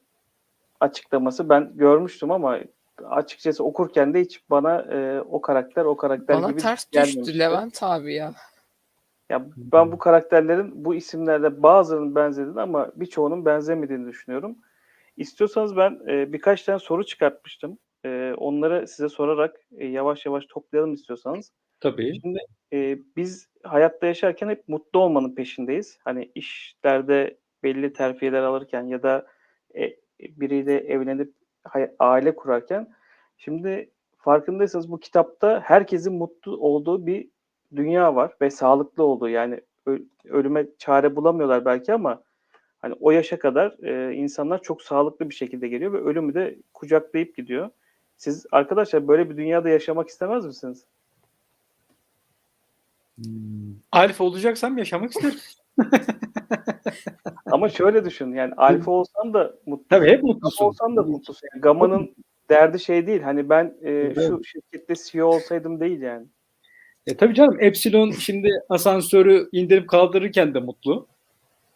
açıklaması 0.80 1.48
ben 1.48 1.72
görmüştüm 1.74 2.30
ama 2.30 2.58
açıkçası 3.04 3.64
okurken 3.64 4.14
de 4.14 4.20
hiç 4.20 4.40
bana 4.50 4.80
e, 4.80 5.20
o 5.20 5.40
karakter 5.40 5.84
o 5.84 5.96
karakter 5.96 6.36
Bana 6.36 6.50
gibi 6.50 6.60
ters 6.60 6.90
gelmemişti. 6.90 7.20
düştü 7.20 7.38
Levent 7.38 7.82
abi 7.82 8.14
ya. 8.14 8.34
Ya 9.30 9.46
ben 9.56 9.92
bu 9.92 9.98
karakterlerin 9.98 10.84
bu 10.84 10.94
isimlerde 10.94 11.62
bazılarının 11.62 12.14
benzediğini 12.14 12.60
ama 12.60 12.92
birçoğunun 12.96 13.44
benzemediğini 13.44 14.06
düşünüyorum. 14.06 14.56
İstiyorsanız 15.16 15.76
ben 15.76 16.00
e, 16.08 16.32
birkaç 16.32 16.62
tane 16.62 16.78
soru 16.78 17.06
çıkartmıştım. 17.06 17.78
E, 18.04 18.34
onları 18.36 18.88
size 18.88 19.08
sorarak 19.08 19.56
e, 19.78 19.86
yavaş 19.86 20.26
yavaş 20.26 20.46
toplayalım 20.46 20.92
istiyorsanız. 20.92 21.52
Tabii. 21.80 22.20
Şimdi 22.20 22.38
e, 22.72 22.98
biz 23.16 23.48
hayatta 23.62 24.06
yaşarken 24.06 24.48
hep 24.48 24.68
mutlu 24.68 25.00
olmanın 25.00 25.34
peşindeyiz. 25.34 25.98
Hani 26.04 26.32
işlerde 26.34 27.36
belli 27.62 27.92
terfiyeler 27.92 28.42
alırken 28.42 28.82
ya 28.82 29.02
da 29.02 29.26
e, 29.74 29.96
biriyle 30.20 30.76
evlenip 30.78 31.32
aile 31.98 32.34
kurarken. 32.34 32.94
Şimdi 33.36 33.90
farkındaysanız 34.16 34.90
bu 34.90 35.00
kitapta 35.00 35.60
herkesin 35.60 36.14
mutlu 36.14 36.56
olduğu 36.56 37.06
bir 37.06 37.28
dünya 37.76 38.14
var 38.14 38.32
ve 38.40 38.50
sağlıklı 38.50 39.04
olduğu 39.04 39.28
yani 39.28 39.60
ölüme 40.24 40.66
çare 40.78 41.16
bulamıyorlar 41.16 41.64
belki 41.64 41.92
ama 41.92 42.22
hani 42.78 42.94
o 43.00 43.10
yaşa 43.10 43.38
kadar 43.38 43.76
e, 43.82 44.14
insanlar 44.14 44.62
çok 44.62 44.82
sağlıklı 44.82 45.30
bir 45.30 45.34
şekilde 45.34 45.68
geliyor 45.68 45.92
ve 45.92 45.98
ölümü 45.98 46.34
de 46.34 46.58
kucaklayıp 46.74 47.36
gidiyor. 47.36 47.70
Siz 48.22 48.46
arkadaşlar 48.52 49.08
böyle 49.08 49.30
bir 49.30 49.36
dünyada 49.36 49.68
yaşamak 49.68 50.08
istemez 50.08 50.46
misiniz? 50.46 50.84
Hmm. 53.16 53.74
Alfa 53.92 54.24
olacaksam 54.24 54.78
yaşamak 54.78 55.10
isterim. 55.10 55.38
Ama 57.46 57.68
şöyle 57.68 58.04
düşün 58.04 58.32
yani 58.32 58.54
alfa 58.56 58.90
olsan 58.90 59.34
da 59.34 59.54
mutlu. 59.66 59.88
Tabii 59.88 60.08
hep 60.08 60.22
mutlusun. 60.22 60.64
olsan 60.64 60.96
da 60.96 61.02
mutlusun. 61.02 61.48
Yani 61.52 61.60
Gamma'nın 61.60 62.14
derdi 62.50 62.80
şey 62.80 63.06
değil. 63.06 63.22
Hani 63.22 63.48
ben 63.48 63.76
e, 63.82 63.90
Evet. 63.90 64.16
şu 64.16 64.44
şirkette 64.44 64.94
CEO 65.04 65.26
olsaydım 65.26 65.80
değil 65.80 66.00
yani. 66.00 66.26
E 67.06 67.16
tabii 67.16 67.34
canım 67.34 67.56
Epsilon 67.60 68.10
şimdi 68.10 68.50
asansörü 68.68 69.48
indirip 69.52 69.88
kaldırırken 69.88 70.54
de 70.54 70.60
mutlu. 70.60 71.06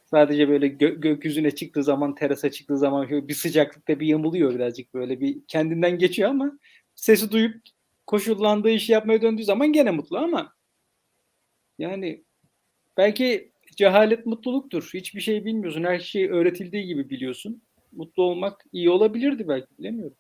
Sadece 0.06 0.48
böyle 0.48 0.66
gö- 0.66 1.00
gökyüzüne 1.00 1.50
çıktığı 1.50 1.82
zaman, 1.82 2.14
terasa 2.14 2.50
çıktığı 2.50 2.78
zaman 2.78 3.28
bir 3.28 3.34
sıcaklıkta 3.34 4.00
bir 4.00 4.06
yamuluyor 4.06 4.54
birazcık 4.54 4.94
böyle 4.94 5.20
bir 5.20 5.46
kendinden 5.48 5.98
geçiyor 5.98 6.30
ama 6.30 6.58
sesi 6.94 7.30
duyup 7.30 7.62
koşullandığı 8.06 8.70
işi 8.70 8.92
yapmaya 8.92 9.22
döndüğü 9.22 9.44
zaman 9.44 9.72
gene 9.72 9.90
mutlu 9.90 10.18
ama 10.18 10.54
yani 11.78 12.24
belki 12.96 13.52
cehalet 13.76 14.26
mutluluktur. 14.26 14.90
Hiçbir 14.94 15.20
şey 15.20 15.44
bilmiyorsun. 15.44 15.84
Her 15.84 15.98
şey 15.98 16.30
öğretildiği 16.30 16.86
gibi 16.86 17.10
biliyorsun. 17.10 17.62
Mutlu 17.92 18.22
olmak 18.22 18.64
iyi 18.72 18.90
olabilirdi 18.90 19.48
belki 19.48 19.66
bilemiyorum. 19.78 20.16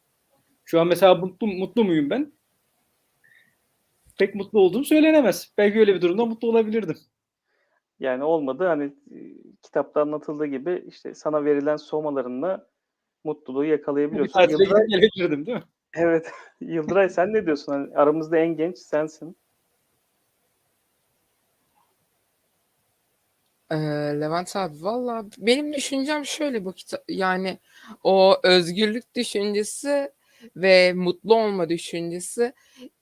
Şu 0.64 0.80
an 0.80 0.86
mesela 0.86 1.14
mutlu, 1.14 1.46
mutlu 1.46 1.84
muyum 1.84 2.10
ben? 2.10 2.32
Pek 4.18 4.34
mutlu 4.34 4.60
olduğum 4.60 4.84
söylenemez. 4.84 5.52
Belki 5.58 5.78
öyle 5.78 5.94
bir 5.94 6.00
durumda 6.00 6.24
mutlu 6.24 6.48
olabilirdim. 6.48 6.96
Yani 8.00 8.24
olmadı 8.24 8.66
hani 8.66 8.92
kitapta 9.66 10.00
anlatıldığı 10.00 10.46
gibi 10.46 10.84
işte 10.88 11.14
sana 11.14 11.44
verilen 11.44 11.76
somalarınla 11.76 12.66
mutluluğu 13.24 13.64
Bir 13.64 13.68
yakalayabiliyorsun. 13.68 14.32
tatile 14.32 14.64
Yıldıray, 14.64 14.86
gelebilirdim 14.86 15.46
değil 15.46 15.58
mi? 15.58 15.64
evet. 15.94 16.30
Yıldıray 16.60 17.08
sen 17.08 17.32
ne 17.32 17.46
diyorsun? 17.46 17.72
Hani 17.72 17.96
aramızda 17.96 18.38
en 18.38 18.56
genç 18.56 18.78
sensin. 18.78 19.36
Ee, 23.70 23.76
Levent 24.20 24.56
abi 24.56 24.82
valla 24.82 25.24
benim 25.38 25.72
düşüncem 25.72 26.26
şöyle 26.26 26.64
bu 26.64 26.72
kitap 26.72 27.04
yani 27.08 27.58
o 28.04 28.36
özgürlük 28.42 29.14
düşüncesi 29.14 30.12
ve 30.56 30.92
mutlu 30.92 31.34
olma 31.34 31.68
düşüncesi 31.68 32.52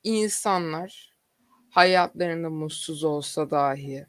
insanlar 0.03 1.15
hayatlarında 1.71 2.51
mutsuz 2.51 3.05
olsa 3.05 3.51
dahi 3.51 4.07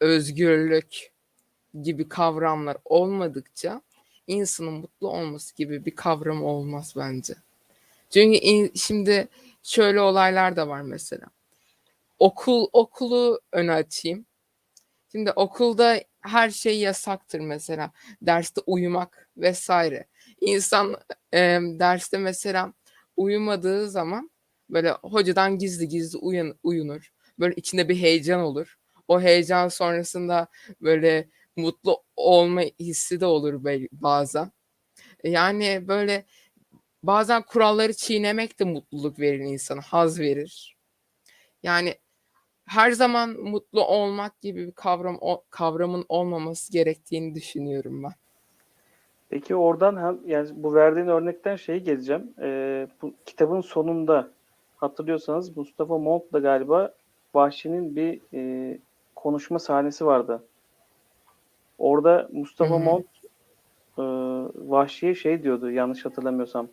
özgürlük 0.00 1.12
gibi 1.82 2.08
kavramlar 2.08 2.76
olmadıkça 2.84 3.82
insanın 4.26 4.72
mutlu 4.72 5.08
olması 5.08 5.56
gibi 5.56 5.84
bir 5.84 5.90
kavram 5.96 6.44
olmaz 6.44 6.94
bence. 6.96 7.34
Çünkü 8.10 8.38
in- 8.38 8.72
şimdi 8.74 9.28
şöyle 9.62 10.00
olaylar 10.00 10.56
da 10.56 10.68
var 10.68 10.82
mesela. 10.82 11.26
Okul 12.18 12.68
okulu 12.72 13.40
öne 13.52 13.72
açayım. 13.72 14.26
Şimdi 15.12 15.32
okulda 15.32 16.00
her 16.20 16.50
şey 16.50 16.78
yasaktır 16.78 17.40
mesela. 17.40 17.92
Derste 18.22 18.60
uyumak 18.66 19.28
vesaire. 19.36 20.06
İnsan 20.40 20.96
e, 21.34 21.38
derste 21.62 22.18
mesela 22.18 22.72
uyumadığı 23.16 23.90
zaman 23.90 24.30
böyle 24.70 24.90
hocadan 24.90 25.58
gizli 25.58 25.88
gizli 25.88 26.18
uyan, 26.18 26.58
uyunur. 26.62 27.12
Böyle 27.38 27.54
içinde 27.54 27.88
bir 27.88 27.96
heyecan 27.96 28.40
olur. 28.40 28.78
O 29.08 29.20
heyecan 29.20 29.68
sonrasında 29.68 30.46
böyle 30.80 31.28
mutlu 31.58 32.02
olma 32.16 32.60
hissi 32.60 33.20
de 33.20 33.26
olur 33.26 33.64
bazen. 33.92 34.52
Yani 35.24 35.88
böyle 35.88 36.24
bazen 37.02 37.42
kuralları 37.42 37.92
çiğnemek 37.92 38.58
de 38.58 38.64
mutluluk 38.64 39.20
verir 39.20 39.38
insana, 39.38 39.80
haz 39.80 40.20
verir. 40.20 40.76
Yani 41.62 41.94
her 42.66 42.90
zaman 42.90 43.30
mutlu 43.30 43.84
olmak 43.84 44.40
gibi 44.40 44.66
bir 44.66 44.72
kavram 44.72 45.18
o, 45.20 45.44
kavramın 45.50 46.04
olmaması 46.08 46.72
gerektiğini 46.72 47.34
düşünüyorum 47.34 48.02
ben. 48.02 48.12
Peki 49.28 49.56
oradan 49.56 49.96
hem 49.96 50.18
yani 50.26 50.48
bu 50.52 50.74
verdiğin 50.74 51.06
örnekten 51.06 51.56
şeyi 51.56 51.82
geleceğim. 51.82 52.34
Ee, 52.40 52.88
bu 53.02 53.14
kitabın 53.26 53.60
sonunda 53.60 54.30
hatırlıyorsanız 54.76 55.56
Mustafa 55.56 55.98
Mont'la 55.98 56.38
galiba 56.38 56.94
Vahşi'nin 57.34 57.96
bir 57.96 58.20
e, 58.34 58.78
konuşma 59.14 59.58
sahnesi 59.58 60.06
vardı. 60.06 60.42
Orada 61.78 62.28
Mustafa 62.32 62.74
Hı 62.74 62.78
hı. 62.78 62.84
Mont 62.84 63.06
e, 63.98 64.02
Vahşi'ye 64.70 65.14
şey 65.14 65.42
diyordu 65.42 65.70
yanlış 65.70 66.04
hatırlamıyorsam. 66.04 66.68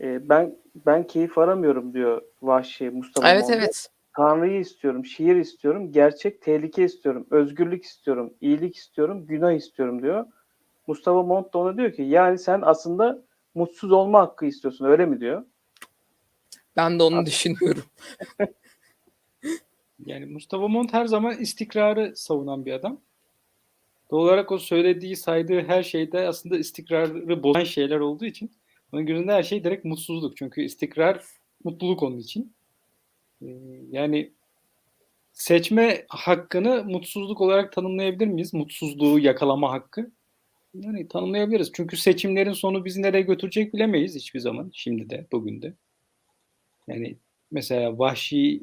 E, 0.00 0.28
ben 0.28 0.56
ben 0.86 1.06
keyif 1.06 1.38
aramıyorum 1.38 1.94
diyor 1.94 2.22
Vahşi 2.42 2.90
Mustafa 2.90 3.30
Evet 3.30 3.40
Mont'a. 3.40 3.54
evet. 3.54 3.90
Tanrı'yı 4.16 4.60
istiyorum, 4.60 5.04
şiir 5.04 5.36
istiyorum, 5.36 5.92
gerçek 5.92 6.42
tehlike 6.42 6.84
istiyorum, 6.84 7.26
özgürlük 7.30 7.84
istiyorum, 7.84 8.34
iyilik 8.40 8.76
istiyorum, 8.76 9.26
günah 9.26 9.52
istiyorum 9.52 10.02
diyor. 10.02 10.26
Mustafa 10.86 11.22
Mont 11.22 11.54
da 11.54 11.58
ona 11.58 11.76
diyor 11.76 11.92
ki 11.92 12.02
yani 12.02 12.38
sen 12.38 12.60
aslında 12.62 13.22
mutsuz 13.54 13.92
olma 13.92 14.20
hakkı 14.20 14.46
istiyorsun 14.46 14.84
öyle 14.84 15.06
mi 15.06 15.20
diyor. 15.20 15.44
Ben 16.76 16.98
de 16.98 17.02
onu 17.02 17.26
düşünüyorum. 17.26 17.84
Yani 20.06 20.26
Mustafa 20.26 20.68
Mont 20.68 20.92
her 20.92 21.06
zaman 21.06 21.36
istikrarı 21.36 22.12
savunan 22.16 22.66
bir 22.66 22.72
adam. 22.72 23.00
Doğal 24.10 24.22
olarak 24.22 24.52
o 24.52 24.58
söylediği, 24.58 25.16
saydığı 25.16 25.62
her 25.62 25.82
şeyde 25.82 26.28
aslında 26.28 26.58
istikrarı 26.58 27.42
bozan 27.42 27.64
şeyler 27.64 28.00
olduğu 28.00 28.24
için 28.24 28.50
onun 28.92 29.06
gözünde 29.06 29.32
her 29.32 29.42
şey 29.42 29.64
direkt 29.64 29.84
mutsuzluk. 29.84 30.36
Çünkü 30.36 30.62
istikrar 30.62 31.24
mutluluk 31.64 32.02
onun 32.02 32.18
için. 32.18 32.54
Ee, 33.42 33.46
yani 33.90 34.32
seçme 35.32 36.04
hakkını 36.08 36.84
mutsuzluk 36.84 37.40
olarak 37.40 37.72
tanımlayabilir 37.72 38.26
miyiz? 38.26 38.54
Mutsuzluğu 38.54 39.18
yakalama 39.18 39.72
hakkı. 39.72 40.10
Yani 40.74 41.08
tanımlayabiliriz. 41.08 41.70
Çünkü 41.74 41.96
seçimlerin 41.96 42.52
sonu 42.52 42.84
bizi 42.84 43.02
nereye 43.02 43.22
götürecek 43.22 43.74
bilemeyiz 43.74 44.14
hiçbir 44.14 44.40
zaman. 44.40 44.70
Şimdi 44.74 45.10
de, 45.10 45.26
bugün 45.32 45.62
de. 45.62 45.74
Yani 46.88 47.16
mesela 47.50 47.98
vahşi 47.98 48.62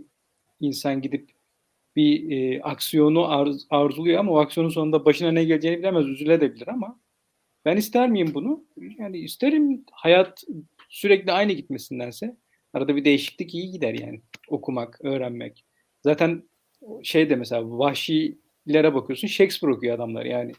insan 0.59 1.01
gidip 1.01 1.31
bir 1.95 2.31
e, 2.31 2.61
aksiyonu 2.63 3.19
arz- 3.19 3.65
arzuluyor 3.69 4.19
ama 4.19 4.31
o 4.31 4.37
aksiyonun 4.39 4.69
sonunda 4.69 5.05
başına 5.05 5.31
ne 5.31 5.43
geleceğini 5.43 5.79
bilemez, 5.79 6.07
üzülebilir 6.07 6.67
ama 6.67 6.99
ben 7.65 7.77
ister 7.77 8.09
miyim 8.09 8.31
bunu? 8.33 8.63
Yani 8.99 9.17
isterim 9.17 9.83
hayat 9.91 10.43
sürekli 10.89 11.31
aynı 11.31 11.51
gitmesindense. 11.51 12.37
Arada 12.73 12.95
bir 12.95 13.05
değişiklik 13.05 13.53
iyi 13.53 13.71
gider 13.71 13.93
yani. 13.93 14.21
Okumak, 14.47 14.99
öğrenmek. 15.05 15.65
Zaten 16.01 16.43
şey 17.03 17.29
de 17.29 17.35
mesela 17.35 17.77
vahşilere 17.79 18.93
bakıyorsun 18.93 19.27
Shakespeare 19.27 19.73
okuyor 19.73 19.95
adamlar 19.95 20.25
yani. 20.25 20.51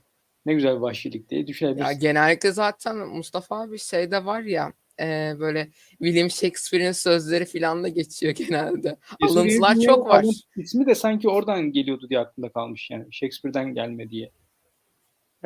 Ne 0.47 0.55
güzel 0.55 0.81
vahşilik 0.81 1.31
diye 1.31 1.41
Ya 1.41 1.47
düşünebilirsin. 1.47 2.01
genellikle 2.01 2.53
zaten 2.53 2.97
Mustafa 2.97 3.61
abi 3.63 3.79
şeyde 3.79 4.25
var 4.25 4.41
ya 4.43 4.73
e, 5.01 5.35
böyle 5.39 5.69
William 5.91 6.31
Shakespeare'in 6.31 6.93
sözleri 6.93 7.45
filan 7.45 7.85
da 7.85 7.89
geçiyor 7.89 8.35
genelde. 8.49 8.97
Alıntılar 9.23 9.77
çok 9.77 10.07
var. 10.07 10.25
ismi 10.57 10.87
de 10.87 10.95
sanki 10.95 11.29
oradan 11.29 11.73
geliyordu 11.73 12.09
diye 12.09 12.21
aklımda 12.21 12.53
kalmış 12.53 12.91
yani. 12.91 13.07
Shakespeare'den 13.11 13.75
gelme 13.75 14.11
diye. 14.11 14.31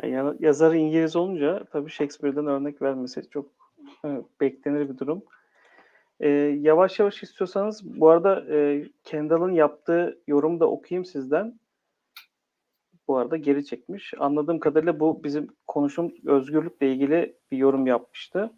Yani 0.03 0.37
yazarı 0.39 0.77
İngiliz 0.77 1.15
olunca 1.15 1.65
tabii 1.71 1.89
Shakespeare'den 1.89 2.47
örnek 2.47 2.81
vermesi 2.81 3.21
çok 3.29 3.51
e, 4.05 4.09
beklenir 4.41 4.89
bir 4.89 4.97
durum. 4.97 5.23
E, 6.19 6.29
yavaş 6.61 6.99
yavaş 6.99 7.23
istiyorsanız 7.23 7.99
bu 7.99 8.09
arada 8.09 8.55
e, 8.55 8.85
Kendall'ın 9.03 9.51
yaptığı 9.51 10.21
yorumu 10.27 10.59
da 10.59 10.69
okuyayım 10.69 11.05
sizden. 11.05 11.59
Bu 13.07 13.17
arada 13.17 13.37
geri 13.37 13.65
çekmiş. 13.65 14.13
Anladığım 14.19 14.59
kadarıyla 14.59 14.99
bu 14.99 15.23
bizim 15.23 15.47
konuşum 15.67 16.11
özgürlükle 16.25 16.91
ilgili 16.91 17.35
bir 17.51 17.57
yorum 17.57 17.87
yapmıştı. 17.87 18.51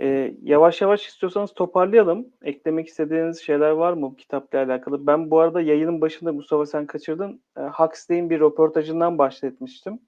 E, 0.00 0.34
yavaş 0.42 0.80
yavaş 0.80 1.06
istiyorsanız 1.06 1.54
toparlayalım. 1.54 2.26
Eklemek 2.42 2.88
istediğiniz 2.88 3.40
şeyler 3.40 3.70
var 3.70 3.92
mı 3.92 4.02
bu 4.02 4.16
kitapla 4.16 4.58
alakalı? 4.58 5.06
Ben 5.06 5.30
bu 5.30 5.40
arada 5.40 5.60
yayının 5.60 6.00
başında 6.00 6.32
Mustafa 6.32 6.66
sen 6.66 6.86
kaçırdın. 6.86 7.42
E, 7.58 7.60
Huxley'in 7.60 8.30
bir 8.30 8.40
röportajından 8.40 9.18
bahsetmiştim. 9.18 10.00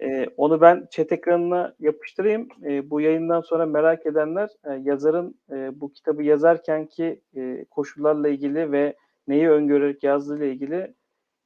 Ee, 0.00 0.26
onu 0.36 0.60
ben 0.60 0.86
chat 0.90 1.12
ekranına 1.12 1.74
yapıştırayım. 1.80 2.48
Ee, 2.64 2.90
bu 2.90 3.00
yayından 3.00 3.40
sonra 3.40 3.66
merak 3.66 4.06
edenler 4.06 4.48
e, 4.64 4.72
yazarın 4.82 5.40
e, 5.50 5.80
bu 5.80 5.92
kitabı 5.92 6.22
yazarkenki 6.22 7.20
e, 7.36 7.64
koşullarla 7.64 8.28
ilgili 8.28 8.72
ve 8.72 8.96
neyi 9.28 9.48
öngörerek 9.50 10.02
yazdığıyla 10.02 10.46
ilgili 10.46 10.94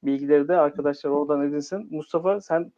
bilgileri 0.02 0.48
de 0.48 0.56
arkadaşlar 0.56 1.10
oradan 1.10 1.48
edinsin. 1.48 1.88
Mustafa 1.90 2.40
sen 2.40 2.72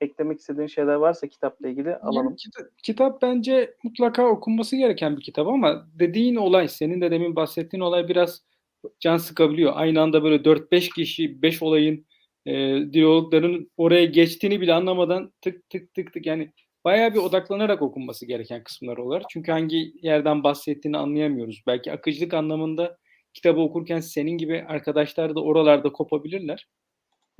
eklemek 0.00 0.40
istediğin 0.40 0.66
şeyler 0.66 0.94
varsa 0.94 1.26
kitapla 1.26 1.68
ilgili 1.68 1.96
alalım. 1.96 2.26
Yani 2.26 2.36
kitap, 2.36 2.66
kitap 2.82 3.22
bence 3.22 3.74
mutlaka 3.82 4.26
okunması 4.26 4.76
gereken 4.76 5.16
bir 5.16 5.22
kitap 5.22 5.48
ama 5.48 5.86
dediğin 5.94 6.36
olay, 6.36 6.68
senin 6.68 7.00
de 7.00 7.10
demin 7.10 7.36
bahsettiğin 7.36 7.82
olay 7.82 8.08
biraz 8.08 8.42
can 9.00 9.16
sıkabiliyor. 9.16 9.72
Aynı 9.74 10.00
anda 10.00 10.22
böyle 10.22 10.44
4-5 10.44 10.94
kişi, 10.94 11.42
5 11.42 11.62
olayın 11.62 12.06
e, 12.46 12.78
diyalogların 12.92 13.70
oraya 13.76 14.04
geçtiğini 14.04 14.60
bile 14.60 14.74
anlamadan 14.74 15.32
tık 15.40 15.70
tık 15.70 15.94
tık 15.94 16.12
tık 16.12 16.26
yani 16.26 16.52
bayağı 16.84 17.14
bir 17.14 17.18
odaklanarak 17.18 17.82
okunması 17.82 18.26
gereken 18.26 18.64
kısımlar 18.64 18.96
olarak. 18.96 19.26
Çünkü 19.30 19.52
hangi 19.52 19.92
yerden 20.02 20.44
bahsettiğini 20.44 20.96
anlayamıyoruz. 20.96 21.62
Belki 21.66 21.92
akıcılık 21.92 22.34
anlamında 22.34 22.98
kitabı 23.34 23.60
okurken 23.60 24.00
senin 24.00 24.38
gibi 24.38 24.64
arkadaşlar 24.68 25.34
da 25.34 25.42
oralarda 25.42 25.92
kopabilirler. 25.92 26.68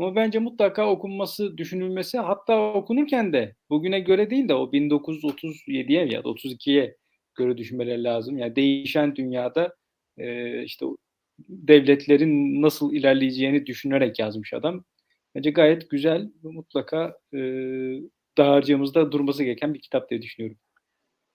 Ama 0.00 0.16
bence 0.16 0.38
mutlaka 0.38 0.90
okunması, 0.90 1.58
düşünülmesi 1.58 2.18
hatta 2.18 2.72
okunurken 2.72 3.32
de 3.32 3.54
bugüne 3.70 4.00
göre 4.00 4.30
değil 4.30 4.48
de 4.48 4.54
o 4.54 4.72
1937'ye 4.72 6.06
ya 6.06 6.24
da 6.24 6.28
32'ye 6.28 6.96
göre 7.34 7.58
düşünmeleri 7.58 8.04
lazım. 8.04 8.38
Yani 8.38 8.56
değişen 8.56 9.16
dünyada 9.16 9.76
e, 10.18 10.62
işte 10.64 10.86
devletlerin 11.48 12.62
nasıl 12.62 12.92
ilerleyeceğini 12.92 13.66
düşünerek 13.66 14.18
yazmış 14.18 14.52
adam. 14.54 14.84
Bence 15.34 15.50
gayet 15.50 15.90
güzel 15.90 16.30
ve 16.44 16.48
mutlaka 16.48 17.18
e, 17.34 17.38
dağarcığımızda 18.38 19.12
durması 19.12 19.44
gereken 19.44 19.74
bir 19.74 19.80
kitap 19.80 20.10
diye 20.10 20.22
düşünüyorum. 20.22 20.58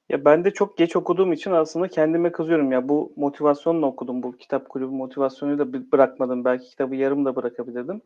Ya 0.10 0.26
ben 0.26 0.46
de 0.46 0.52
çok 0.52 0.78
geç 0.78 0.96
okuduğum 0.96 1.34
için 1.34 1.52
aslında 1.52 1.88
kendime 1.88 2.32
kızıyorum 2.32 2.72
ya 2.72 2.90
bu 2.90 3.14
motivasyonla 3.16 3.86
okudum 3.86 4.24
bu 4.24 4.38
kitap 4.38 4.70
kulübü 4.70 4.92
motivasyonuyla 4.92 5.74
bırakmadım 5.92 6.46
belki 6.46 6.70
kitabı 6.70 6.96
yarım 6.96 7.26
da 7.26 7.36
bırakabilirdim. 7.36 8.02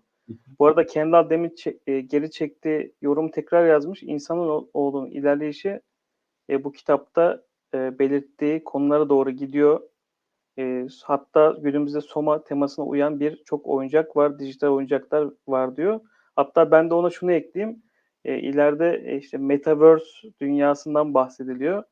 Bu 0.59 0.67
arada 0.67 0.85
Kendall 0.85 1.29
demin 1.29 1.49
çe- 1.49 1.79
e, 1.87 2.01
geri 2.01 2.31
çektiği 2.31 2.95
yorum 3.01 3.31
tekrar 3.31 3.67
yazmış. 3.67 4.03
İnsanın 4.03 4.69
oğlunun 4.73 5.11
ilerleyişi 5.11 5.81
e, 6.49 6.63
bu 6.63 6.71
kitapta 6.71 7.43
e, 7.73 7.99
belirttiği 7.99 8.63
konulara 8.63 9.09
doğru 9.09 9.31
gidiyor. 9.31 9.81
E, 10.59 10.87
hatta 11.03 11.57
günümüzde 11.61 12.01
Soma 12.01 12.43
temasına 12.43 12.85
uyan 12.85 13.19
bir 13.19 13.43
çok 13.45 13.67
oyuncak 13.67 14.17
var, 14.17 14.39
dijital 14.39 14.67
oyuncaklar 14.69 15.29
var 15.47 15.77
diyor. 15.77 15.99
Hatta 16.35 16.71
ben 16.71 16.89
de 16.89 16.93
ona 16.93 17.09
şunu 17.09 17.31
ekleyeyim. 17.31 17.83
E, 18.25 18.39
ileride 18.39 19.03
e, 19.05 19.17
işte 19.17 19.37
Metaverse 19.37 20.05
dünyasından 20.41 21.13
bahsediliyor. 21.13 21.83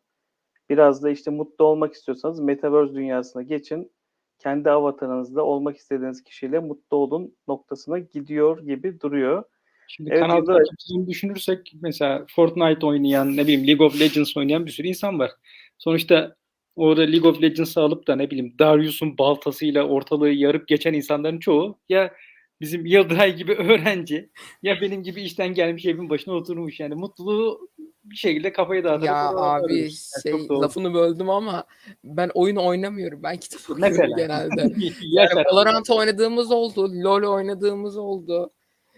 Biraz 0.69 1.03
da 1.03 1.09
işte 1.09 1.31
mutlu 1.31 1.65
olmak 1.65 1.93
istiyorsanız 1.93 2.39
Metaverse 2.39 2.93
dünyasına 2.93 3.43
geçin. 3.43 3.91
Kendi 4.39 4.69
avatarınızda 4.69 5.43
olmak 5.43 5.77
istediğiniz 5.77 6.23
kişiyle 6.23 6.59
mutlu 6.59 6.97
olun 6.97 7.35
noktasına 7.47 7.99
gidiyor 7.99 8.65
gibi 8.65 9.01
duruyor. 9.01 9.43
Şimdi 9.88 10.09
Evet, 10.09 10.19
kanal 10.19 10.45
takipçiliğini 10.45 11.07
düşünürsek 11.07 11.73
mesela 11.81 12.25
Fortnite 12.35 12.85
oynayan, 12.85 13.38
ne 13.38 13.43
bileyim 13.43 13.67
League 13.67 13.88
of 13.88 13.99
Legends 13.99 14.38
oynayan 14.38 14.65
bir 14.65 14.71
sürü 14.71 14.88
insan 14.88 15.19
var. 15.19 15.31
Sonuçta 15.77 16.35
orada 16.75 17.01
League 17.01 17.29
of 17.29 17.41
Legends'ı 17.41 17.81
alıp 17.81 18.07
da 18.07 18.15
ne 18.15 18.29
bileyim 18.29 18.55
Darius'un 18.59 19.17
baltasıyla 19.17 19.83
ortalığı 19.83 20.29
yarıp 20.29 20.67
geçen 20.67 20.93
insanların 20.93 21.39
çoğu 21.39 21.79
ya 21.89 22.13
bizim 22.62 22.86
Yıldıray 22.86 23.36
gibi 23.36 23.53
öğrenci 23.53 24.30
ya 24.64 24.82
benim 24.82 25.03
gibi 25.03 25.22
işten 25.22 25.53
gelmiş 25.53 25.86
evin 25.86 26.10
başına 26.10 26.34
oturmuş. 26.34 26.80
Yani 26.80 26.95
mutluluğu 26.95 27.70
bir 28.03 28.16
şekilde 28.16 28.53
kafayı 28.53 28.84
dağıtarak 28.84 29.05
Ya 29.05 29.30
abi 29.30 29.36
varıyoruz. 29.36 30.12
Yani 30.26 30.39
şey 30.39 30.49
lafını 30.49 30.93
böldüm 30.93 31.30
ama 31.30 31.66
ben 32.03 32.32
oyun 32.34 32.55
oynamıyorum. 32.55 33.24
Ben 33.24 33.38
kitap 33.38 33.62
okuyorum 33.70 33.82
Mesela. 33.82 34.18
genelde. 34.18 34.76
Yani 35.01 35.43
Valorant 35.51 35.89
oynadığımız 35.89 36.51
oldu, 36.51 37.03
LoL 37.03 37.34
oynadığımız 37.34 37.97
oldu, 37.97 38.51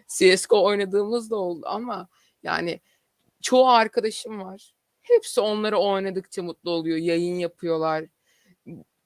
CS:GO 0.07 0.64
oynadığımız 0.64 1.32
da 1.32 1.36
oldu 1.36 1.66
ama 1.66 2.07
yani 2.43 2.80
çoğu 3.41 3.68
arkadaşım 3.68 4.41
var. 4.41 4.74
Hepsi 5.01 5.41
onları 5.41 5.78
oynadıkça 5.78 6.43
mutlu 6.43 6.72
oluyor, 6.72 6.97
yayın 6.97 7.36
yapıyorlar. 7.36 8.05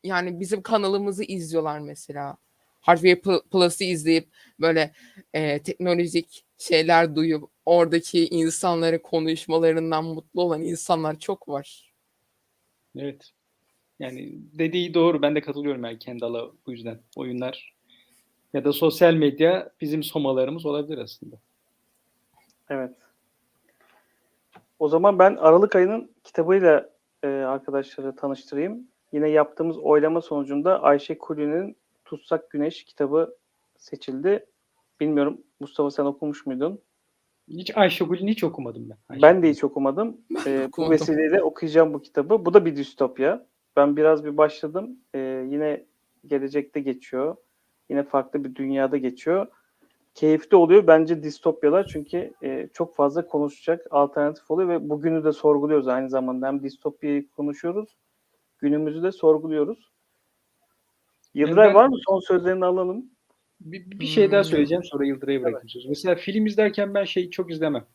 Yani 0.04 0.40
bizim 0.40 0.62
kanalımızı 0.62 1.24
izliyorlar 1.24 1.80
mesela. 1.80 2.38
Hardware 2.84 3.14
Pl- 3.14 3.50
Plus'ı 3.52 3.84
izleyip 3.84 4.28
böyle 4.60 4.94
e, 5.34 5.60
teknolojik 5.60 6.46
şeyler 6.58 7.16
duyup 7.16 7.44
oradaki 7.66 8.28
insanların 8.28 8.98
konuşmalarından 8.98 10.06
mutlu 10.06 10.42
olan 10.42 10.62
insanlar 10.62 11.20
çok 11.20 11.50
var. 11.50 11.94
Evet. 12.96 13.32
Yani 14.00 14.34
dediği 14.34 14.94
doğru. 14.94 15.22
Ben 15.22 15.36
de 15.36 15.42
katılıyorum 15.42 15.84
yani 15.84 16.00
Kendall'a 16.00 16.52
bu 16.66 16.72
yüzden. 16.72 17.00
Oyunlar 17.16 17.74
ya 18.54 18.64
da 18.64 18.74
sosyal 18.74 19.14
medya 19.14 19.70
bizim 19.82 20.04
somalarımız 20.04 20.66
olabilir 20.66 20.98
aslında. 20.98 21.36
Evet. 22.70 22.92
O 24.80 24.88
zaman 24.88 25.20
ben 25.20 25.36
Aralık 25.36 25.76
ayının 25.76 26.12
kitabıyla 26.24 26.90
e, 27.24 27.28
arkadaşları 27.28 28.16
tanıştırayım. 28.16 28.88
Yine 29.12 29.30
yaptığımız 29.30 29.78
oylama 29.78 30.22
sonucunda 30.22 30.82
Ayşe 30.82 31.18
Kuli'nin 31.18 31.76
Tutsak 32.14 32.50
Güneş 32.50 32.84
kitabı 32.84 33.36
seçildi. 33.78 34.46
Bilmiyorum 35.00 35.42
Mustafa 35.60 35.92
sen 35.92 36.06
okumuş 36.06 36.46
muydun? 36.46 36.80
Hiç 37.48 37.78
Ayşegül'ün 37.78 38.28
hiç 38.28 38.44
okumadım 38.44 38.90
ben. 38.90 39.22
Ben 39.22 39.44
de 39.44 39.50
hiç 39.50 39.64
okumadım. 39.64 40.18
Ee, 40.48 40.70
bu 40.78 40.90
vesileyle 40.90 41.44
okuyacağım 41.44 41.94
bu 41.94 42.02
kitabı. 42.02 42.46
Bu 42.46 42.54
da 42.54 42.66
bir 42.66 42.76
distopya. 42.76 43.46
Ben 43.76 43.98
biraz 43.98 44.26
bir 44.26 44.38
başladım. 44.38 44.98
Ee, 45.16 45.46
yine 45.50 45.86
gelecekte 46.28 46.80
geçiyor. 46.80 47.36
Yine 47.90 48.04
farklı 48.04 48.44
bir 48.44 48.56
dünyada 48.56 48.98
geçiyor. 48.98 49.48
Keyifli 50.14 50.58
oluyor 50.58 50.88
bence 50.88 51.24
distopyalar 51.24 51.86
çünkü 51.86 52.34
e, 52.44 52.70
çok 52.74 52.96
fazla 52.96 53.28
konuşacak 53.28 53.88
alternatif 53.92 54.52
oluyor 54.52 54.70
ve 54.70 54.90
bugünü 54.90 55.24
de 55.24 55.32
sorguluyoruz 55.32 55.88
aynı 55.88 56.10
zamanda. 56.10 56.48
Hem 56.48 56.64
distopyayı 56.64 57.30
konuşuyoruz, 57.30 57.98
günümüzü 58.60 59.04
de 59.04 59.12
sorguluyoruz. 59.12 59.93
Yıldıray 61.36 61.68
ben- 61.68 61.76
var 61.76 61.88
mı? 61.88 61.98
Son 62.08 62.20
sözlerini 62.20 62.66
alalım. 62.66 63.06
Bir, 63.62 63.92
bir 64.00 64.06
şey 64.06 64.32
daha 64.32 64.42
Hmm. 64.42 64.50
söyleyeceğim 64.50 64.84
sonra 64.84 65.06
Yıldıray'a 65.06 65.42
bırakayım 65.42 65.70
sözü. 65.70 65.90
Mesela 65.90 66.16
film 66.16 66.46
izlerken 66.46 66.94
ben 66.94 67.04
şeyi 67.06 67.32
çok 67.32 67.52
izlemem. 67.52 67.86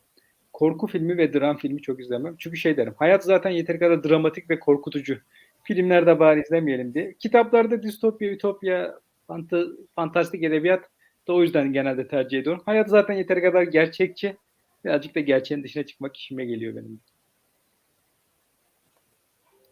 Korku 0.53 0.87
filmi 0.87 1.17
ve 1.17 1.33
dram 1.33 1.57
filmi 1.57 1.81
çok 1.81 1.99
izlemem. 1.99 2.35
Çünkü 2.39 2.57
şey 2.57 2.77
derim. 2.77 2.93
Hayat 2.97 3.23
zaten 3.23 3.49
yeteri 3.49 3.79
kadar 3.79 4.03
dramatik 4.03 4.49
ve 4.49 4.59
korkutucu. 4.59 5.17
Filmlerde 5.63 6.19
bari 6.19 6.41
izlemeyelim 6.41 6.93
diye. 6.93 7.13
Kitaplarda 7.19 7.83
distopya, 7.83 8.31
ütopya, 8.31 8.99
fanta, 9.27 9.63
fantastik 9.95 10.43
edebiyat 10.43 10.89
da 11.27 11.33
o 11.33 11.41
yüzden 11.43 11.73
genelde 11.73 12.07
tercih 12.07 12.39
ediyorum. 12.39 12.61
Hayat 12.65 12.89
zaten 12.89 13.13
yeteri 13.13 13.41
kadar 13.41 13.63
gerçekçi. 13.63 14.37
Birazcık 14.85 15.15
da 15.15 15.19
gerçeğin 15.19 15.63
dışına 15.63 15.83
çıkmak 15.83 16.17
işime 16.17 16.45
geliyor 16.45 16.75
benim. 16.75 16.99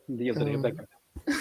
Şimdi 0.05 0.23
Yıldıray'a 0.23 0.55
Hmm. 0.55 0.63
bırakayım. 0.63 0.87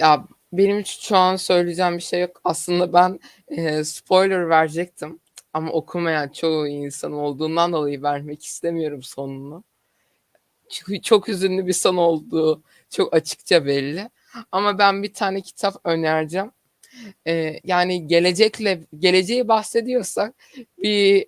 Ya 0.00 0.24
benim 0.52 0.86
şu 0.86 1.16
an 1.16 1.36
söyleyeceğim 1.36 1.96
bir 1.96 2.02
şey 2.02 2.20
yok. 2.20 2.40
Aslında 2.44 2.92
ben 2.92 3.20
e, 3.48 3.84
spoiler 3.84 4.48
verecektim. 4.50 5.20
Ama 5.52 5.72
okumayan 5.72 6.28
çoğu 6.28 6.68
insan 6.68 7.12
olduğundan 7.12 7.72
dolayı 7.72 8.02
vermek 8.02 8.44
istemiyorum 8.44 9.02
sonunu. 9.02 9.64
Çünkü 10.70 11.02
çok 11.02 11.28
hüzünlü 11.28 11.66
bir 11.66 11.72
son 11.72 11.96
olduğu 11.96 12.62
çok 12.90 13.14
açıkça 13.14 13.66
belli. 13.66 14.10
Ama 14.52 14.78
ben 14.78 15.02
bir 15.02 15.12
tane 15.14 15.40
kitap 15.40 15.76
önereceğim. 15.84 16.50
E, 17.26 17.60
yani 17.64 18.06
gelecekle 18.06 18.84
geleceği 18.98 19.48
bahsediyorsak 19.48 20.34
bir 20.78 21.26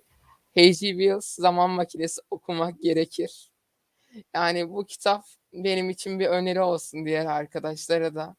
H.G. 0.55 0.73
Wells 0.73 1.25
Zaman 1.35 1.69
Makinesi 1.69 2.21
okumak 2.31 2.81
gerekir. 2.81 3.51
Yani 4.35 4.69
bu 4.69 4.85
kitap 4.85 5.25
benim 5.53 5.89
için 5.89 6.19
bir 6.19 6.27
öneri 6.27 6.61
olsun 6.61 7.05
diğer 7.05 7.25
arkadaşlara 7.25 8.15
da. 8.15 8.35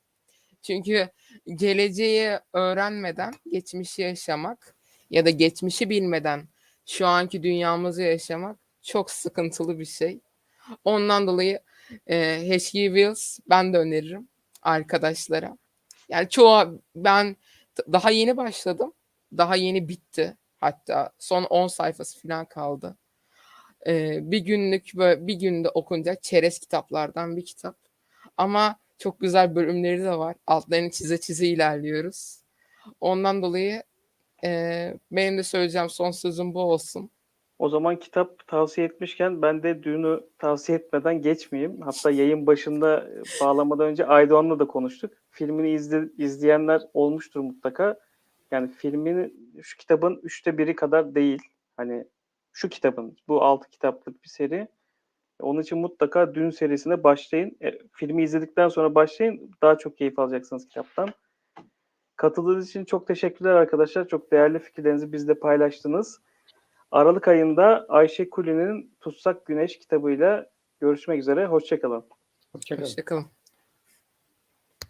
Çünkü 0.63 1.09
geleceği 1.55 2.39
öğrenmeden 2.53 3.33
geçmişi 3.53 4.03
yaşamak 4.03 4.75
ya 5.11 5.25
da 5.25 5.31
geçmişi 5.31 5.91
bilmeden 5.91 6.49
şu 6.87 7.07
anki 7.07 7.43
dünyamızı 7.43 8.03
yaşamak 8.03 8.59
çok 8.83 9.11
sıkıntılı 9.11 9.79
bir 9.79 9.85
şey. 9.85 10.21
Ondan 10.85 11.27
dolayı 11.27 11.61
e, 12.07 12.17
H.G. 12.49 12.87
Wells 12.87 13.39
ben 13.51 13.73
de 13.73 13.79
öneririm 13.79 14.29
arkadaşlara. 14.63 15.59
Yani 16.09 16.29
çoğu 16.29 16.83
ben 16.97 17.37
daha 17.93 18.11
yeni 18.11 18.37
başladım. 18.37 18.93
Daha 19.37 19.57
yeni 19.57 19.89
bitti. 19.89 20.37
Hatta 20.61 21.11
son 21.19 21.45
10 21.45 21.67
sayfası 21.67 22.23
falan 22.23 22.45
kaldı. 22.45 22.97
Ee, 23.87 24.31
bir 24.31 24.39
günlük 24.39 24.93
böyle 24.97 25.27
bir 25.27 25.35
günde 25.35 25.69
okunacak 25.69 26.23
çerez 26.23 26.59
kitaplardan 26.59 27.37
bir 27.37 27.45
kitap. 27.45 27.77
Ama 28.37 28.80
çok 29.01 29.21
güzel 29.21 29.55
bölümleri 29.55 30.05
de 30.05 30.19
var. 30.19 30.37
Altlarını 30.47 30.91
çize 30.91 31.21
çize 31.21 31.47
ilerliyoruz. 31.47 32.41
Ondan 33.01 33.43
dolayı 33.43 33.83
e, 34.45 34.95
benim 35.13 35.39
de 35.39 35.43
söyleyeceğim 35.43 35.91
son 35.91 36.11
sözüm 36.11 36.55
bu 36.55 36.61
olsun. 36.61 37.11
O 37.59 37.69
zaman 37.69 37.97
kitap 37.97 38.47
tavsiye 38.47 38.87
etmişken 38.87 39.43
ben 39.43 39.63
de 39.63 39.83
Düğün'ü 39.83 40.21
tavsiye 40.39 40.79
etmeden 40.79 41.23
geçmeyeyim. 41.23 41.81
Hatta 41.81 42.11
yayın 42.11 42.47
başında 42.47 43.09
bağlamadan 43.41 43.87
önce 43.87 44.07
Aydoğan'la 44.07 44.59
da 44.59 44.67
konuştuk. 44.67 45.13
Filmini 45.31 45.71
izle, 45.71 46.05
izleyenler 46.19 46.83
olmuştur 46.95 47.41
mutlaka. 47.41 47.99
Yani 48.51 48.69
filmin 48.69 49.51
şu 49.63 49.77
kitabın 49.77 50.21
üçte 50.23 50.59
biri 50.59 50.77
kadar 50.77 51.15
değil. 51.15 51.43
Hani 51.77 52.05
şu 52.53 52.69
kitabın 52.69 53.17
bu 53.29 53.43
altı 53.43 53.71
kitaplık 53.71 54.25
bir 54.25 54.29
seri. 54.29 54.69
Onun 55.43 55.61
için 55.63 55.79
mutlaka 55.79 56.35
Dün 56.35 56.51
serisine 56.51 57.05
başlayın. 57.05 57.57
E, 57.63 57.79
filmi 57.93 58.23
izledikten 58.23 58.69
sonra 58.69 58.95
başlayın. 58.95 59.51
Daha 59.63 59.79
çok 59.79 59.99
keyif 59.99 60.19
alacaksınız 60.19 60.69
kitaptan. 60.69 61.09
Katıldığınız 62.17 62.69
için 62.69 62.85
çok 62.85 63.07
teşekkürler 63.07 63.55
arkadaşlar. 63.55 64.09
Çok 64.09 64.33
değerli 64.33 64.59
fikirlerinizi 64.59 65.13
bizle 65.13 65.35
paylaştınız. 65.35 66.21
Aralık 66.91 67.29
ayında 67.29 67.87
Ayşe 67.89 68.31
Kuli'nin 68.31 68.97
Tutsak 69.01 69.47
Güneş 69.47 69.79
kitabıyla 69.79 70.51
görüşmek 70.81 71.21
üzere. 71.21 71.47
Hoşçakalın. 71.47 72.05
Hoşçakalın. 72.53 72.87
Hoşçakalın. 72.87 73.40